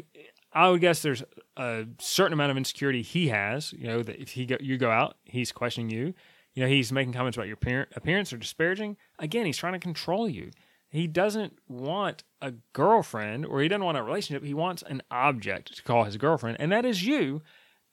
I 0.53 0.69
would 0.69 0.81
guess 0.81 1.01
there's 1.01 1.23
a 1.57 1.85
certain 1.99 2.33
amount 2.33 2.51
of 2.51 2.57
insecurity 2.57 3.01
he 3.01 3.27
has. 3.27 3.73
You 3.73 3.87
know, 3.87 4.03
that 4.03 4.21
if 4.21 4.31
he 4.31 4.45
go, 4.45 4.57
you 4.59 4.77
go 4.77 4.89
out, 4.89 5.17
he's 5.23 5.51
questioning 5.51 5.89
you. 5.89 6.13
You 6.53 6.63
know, 6.63 6.69
he's 6.69 6.91
making 6.91 7.13
comments 7.13 7.37
about 7.37 7.47
your 7.47 7.57
appearance 7.95 8.31
or 8.31 8.37
disparaging. 8.37 8.95
Again, 9.19 9.45
he's 9.45 9.57
trying 9.57 9.73
to 9.73 9.79
control 9.79 10.29
you. 10.29 10.51
He 10.87 11.07
doesn't 11.07 11.59
want 11.67 12.23
a 12.41 12.53
girlfriend 12.71 13.45
or 13.45 13.61
he 13.61 13.67
doesn't 13.67 13.83
want 13.83 13.97
a 13.97 14.03
relationship. 14.03 14.45
He 14.45 14.53
wants 14.53 14.81
an 14.83 15.01
object 15.11 15.75
to 15.75 15.83
call 15.83 16.05
his 16.05 16.15
girlfriend, 16.15 16.57
and 16.61 16.71
that 16.71 16.85
is 16.85 17.05
you. 17.05 17.41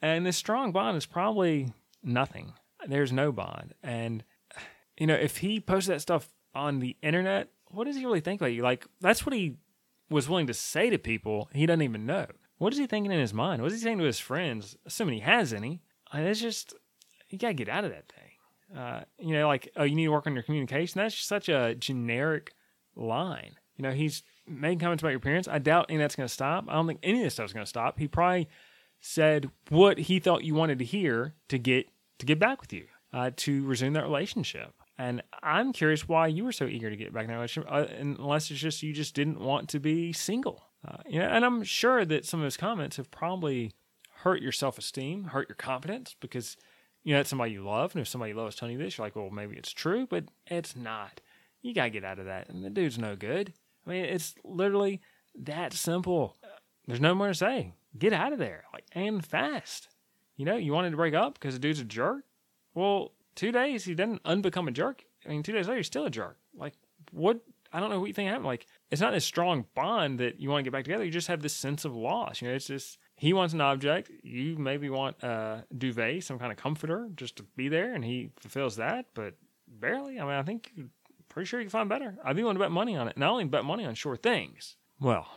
And 0.01 0.25
this 0.25 0.37
strong 0.37 0.71
bond 0.71 0.97
is 0.97 1.07
probably 1.07 1.73
nothing. 2.05 2.53
There's 2.87 3.13
no 3.13 3.33
bond. 3.33 3.75
And, 3.83 4.23
you 4.97 5.09
know, 5.09 5.15
if 5.15 5.39
he 5.39 5.59
posts 5.59 5.89
that 5.89 6.01
stuff 6.01 6.29
on 6.55 6.79
the 6.79 6.97
internet, 7.03 7.49
what 7.67 7.85
does 7.85 7.97
he 7.97 8.05
really 8.05 8.21
think 8.21 8.41
about 8.41 8.53
you? 8.53 8.63
Like, 8.63 8.87
that's 9.01 9.27
what 9.27 9.35
he 9.35 9.57
was 10.11 10.29
willing 10.29 10.47
to 10.47 10.55
say 10.55 10.91
to 10.91 10.99
people 10.99 11.49
he 11.53 11.67
doesn't 11.67 11.83
even 11.83 12.07
know. 12.07 12.27
What 12.59 12.73
is 12.73 12.79
he 12.79 12.87
thinking 12.87 13.11
in 13.11 13.19
his 13.19 13.35
mind? 13.35 13.61
What 13.61 13.73
is 13.73 13.79
he 13.79 13.85
saying 13.85 13.99
to 13.99 14.05
his 14.05 14.21
friends, 14.21 14.77
assuming 14.87 15.15
he 15.15 15.21
has 15.21 15.53
any? 15.53 15.83
I 16.13 16.19
mean, 16.19 16.27
it's 16.29 16.41
just, 16.41 16.75
you 17.29 17.39
got 17.39 17.49
to 17.49 17.55
get 17.55 17.69
out 17.69 17.85
of 17.85 17.91
that 17.91 18.13
thing. 18.13 18.79
Uh, 18.79 19.03
you 19.19 19.35
know, 19.35 19.49
like, 19.49 19.69
oh, 19.77 19.83
you 19.85 19.97
need 19.97 20.05
to 20.05 20.13
work 20.13 20.27
on 20.27 20.35
your 20.35 20.43
communication. 20.43 21.01
That's 21.01 21.15
just 21.15 21.29
such 21.29 21.49
a 21.49 21.75
generic 21.75 22.53
line. 22.95 23.57
You 23.77 23.83
know, 23.83 23.91
he's 23.91 24.23
making 24.47 24.79
comments 24.79 25.03
about 25.03 25.11
your 25.11 25.21
parents. 25.21 25.49
I 25.49 25.59
doubt 25.59 25.87
any 25.89 25.97
of 25.97 26.01
that's 26.03 26.17
going 26.17 26.29
to 26.29 26.33
stop. 26.33 26.67
I 26.69 26.75
don't 26.75 26.87
think 26.87 27.01
any 27.03 27.19
of 27.19 27.25
this 27.25 27.35
stuff's 27.35 27.53
going 27.53 27.65
to 27.65 27.69
stop. 27.69 27.99
He 27.99 28.09
probably 28.09 28.49
said 29.01 29.51
what 29.69 29.99
he 29.99 30.21
thought 30.21 30.45
you 30.45 30.55
wanted 30.55 30.79
to 30.79 30.85
hear 30.85 31.35
to 31.49 31.59
get 31.59 31.89
to 32.19 32.27
get 32.27 32.39
back 32.39 32.61
with 32.61 32.73
you, 32.73 32.87
uh, 33.13 33.31
to 33.37 33.65
resume 33.65 33.95
that 33.95 34.05
relationship. 34.05 34.73
And 34.99 35.23
I'm 35.43 35.73
curious 35.73 36.07
why 36.07 36.27
you 36.27 36.45
were 36.45 36.53
so 36.53 36.67
eager 36.67 36.91
to 36.91 36.97
get 36.97 37.13
back 37.13 37.25
in 37.25 37.31
that 37.31 37.37
relationship, 37.37 37.71
uh, 37.73 37.87
unless 37.99 38.51
it's 38.51 38.61
just 38.61 38.83
you 38.83 38.93
just 38.93 39.15
didn't 39.15 39.41
want 39.41 39.69
to 39.71 39.81
be 39.81 40.13
single. 40.13 40.65
Uh, 40.87 40.99
you 41.09 41.19
know, 41.19 41.27
and 41.27 41.45
I'm 41.45 41.63
sure 41.63 42.05
that 42.05 42.27
some 42.27 42.41
of 42.41 42.45
his 42.45 42.57
comments 42.57 42.97
have 42.97 43.11
probably 43.11 43.73
hurt 44.19 44.43
your 44.43 44.53
self 44.53 44.79
esteem, 44.79 45.25
hurt 45.25 45.49
your 45.49 45.57
confidence, 45.57 46.15
because 46.21 46.57
you 47.05 47.15
know 47.15 47.21
it's 47.21 47.31
somebody 47.31 47.53
you 47.53 47.65
love, 47.65 47.95
and 47.95 48.03
if 48.03 48.09
somebody 48.09 48.31
you 48.33 48.37
love 48.37 48.49
is 48.49 48.55
telling 48.57 48.79
you 48.79 48.83
this, 48.83 48.99
you're 48.99 49.07
like, 49.07 49.17
well, 49.17 49.31
maybe 49.31 49.57
it's 49.57 49.73
true, 49.73 50.07
but 50.07 50.25
it's 50.47 50.77
not. 50.77 51.21
You 51.63 51.75
gotta 51.75 51.91
get 51.91 52.05
out 52.05 52.19
of 52.19 52.27
that, 52.27 52.49
and 52.49 52.65
the 52.65 52.71
dude's 52.71 52.99
no 52.99 53.17
good. 53.17 53.53
I 53.87 53.91
mean, 53.91 54.05
it's 54.05 54.35
literally 54.45 55.01
that 55.35 55.73
simple. 55.73 56.37
There's 56.87 57.01
no 57.01 57.15
more 57.15 57.29
to 57.29 57.35
say. 57.35 57.73
Get 57.99 58.13
out 58.13 58.33
of 58.33 58.39
there, 58.39 58.65
like 58.73 58.85
and 58.93 59.25
fast. 59.25 59.89
You 60.37 60.45
know, 60.45 60.57
you 60.57 60.73
wanted 60.73 60.91
to 60.91 60.97
break 60.97 61.15
up 61.15 61.35
because 61.35 61.55
the 61.55 61.61
dude's 61.61 61.81
a 61.81 61.85
jerk. 61.85 62.25
Well, 62.75 63.13
two 63.35 63.53
days 63.53 63.85
he 63.85 63.95
didn't 63.95 64.23
unbecome 64.25 64.69
a 64.69 64.73
jerk. 64.73 65.05
I 65.27 65.31
mean, 65.31 65.43
two 65.43 65.53
days 65.53 65.69
later 65.69 65.79
he's 65.79 65.87
still 65.87 66.07
a 66.07 66.11
jerk. 66.11 66.39
Like 66.57 66.75
what? 67.13 67.41
I 67.75 67.81
don't 67.81 67.89
know 67.89 68.01
what 68.01 68.07
you 68.07 68.13
think 68.13 68.29
happened. 68.29 68.47
Like 68.47 68.67
it's 68.91 69.01
not 69.01 69.13
this 69.13 69.25
strong 69.25 69.65
bond 69.75 70.21
that 70.21 70.39
you 70.41 70.51
want 70.51 70.61
to 70.61 70.65
get 70.65 70.73
back 70.73 70.85
together. 70.85 71.05
You 71.05 71.11
just 71.11 71.29
have 71.29 71.41
this 71.41 71.55
sense 71.55 71.85
of 71.85 71.95
loss. 71.95 72.43
You 72.43 72.49
know, 72.49 72.55
it's 72.55 72.67
just 72.67 72.99
he 73.17 73.33
wants 73.33 73.55
an 73.55 73.61
object. 73.61 74.11
You 74.23 74.59
maybe 74.59 74.91
want 74.91 75.23
a 75.23 75.65
duvet, 75.77 76.23
some 76.25 76.39
kind 76.39 76.53
of 76.53 76.59
comforter, 76.59 77.09
just 77.17 77.37
to 77.37 77.45
be 77.57 77.69
there, 77.69 77.95
and 77.95 78.05
he 78.05 78.31
fulfills 78.41 78.77
that, 78.77 79.07
but 79.15 79.35
barely. 79.67 80.21
I 80.21 80.25
mean, 80.25 80.35
I 80.35 80.43
think 80.43 80.71
you're 80.75 80.89
pretty 81.29 81.47
sure 81.47 81.61
you 81.61 81.65
can 81.65 81.71
find 81.71 81.89
better. 81.89 82.19
I'd 82.25 82.37
be 82.37 82.43
willing 82.43 82.57
to 82.57 82.63
bet 82.63 82.71
money 82.71 82.97
on 82.97 83.09
it. 83.09 83.15
and 83.17 83.21
Not 83.21 83.31
only 83.31 83.45
bet 83.45 83.65
money 83.65 83.87
on 83.87 83.95
sure 83.95 84.17
things. 84.17 84.77
Well, 85.01 85.29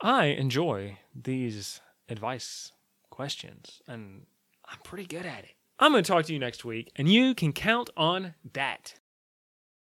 I 0.00 0.26
enjoy 0.26 0.98
these 1.14 1.80
advice 2.08 2.72
questions, 3.10 3.82
and 3.86 4.22
I'm 4.66 4.78
pretty 4.82 5.04
good 5.04 5.26
at 5.26 5.44
it. 5.44 5.54
I'm 5.82 5.90
going 5.90 6.04
to 6.04 6.08
talk 6.12 6.26
to 6.26 6.32
you 6.32 6.38
next 6.38 6.64
week, 6.64 6.92
and 6.94 7.08
you 7.08 7.34
can 7.34 7.52
count 7.52 7.90
on 7.96 8.34
that. 8.52 9.00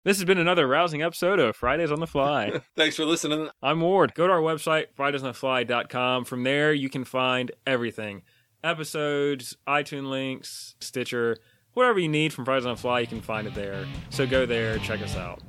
This 0.03 0.17
has 0.17 0.25
been 0.25 0.39
another 0.39 0.67
rousing 0.67 1.03
episode 1.03 1.37
of 1.37 1.55
Fridays 1.55 1.91
on 1.91 1.99
the 1.99 2.07
Fly. 2.07 2.61
Thanks 2.75 2.95
for 2.95 3.05
listening. 3.05 3.49
I'm 3.61 3.79
Ward. 3.79 4.15
Go 4.15 4.25
to 4.25 4.33
our 4.33 4.41
website, 4.41 4.87
fridaysonthefly.com. 4.97 6.25
From 6.25 6.41
there, 6.41 6.73
you 6.73 6.89
can 6.89 7.03
find 7.03 7.51
everything 7.67 8.23
episodes, 8.63 9.55
iTunes 9.67 10.09
links, 10.09 10.73
Stitcher, 10.79 11.37
whatever 11.73 11.99
you 11.99 12.09
need 12.09 12.33
from 12.33 12.43
Fridays 12.43 12.65
on 12.65 12.73
the 12.73 12.81
Fly, 12.81 13.01
you 13.01 13.07
can 13.07 13.21
find 13.21 13.45
it 13.45 13.53
there. 13.53 13.85
So 14.09 14.25
go 14.25 14.47
there, 14.47 14.79
check 14.79 14.99
us 15.03 15.15
out. 15.15 15.43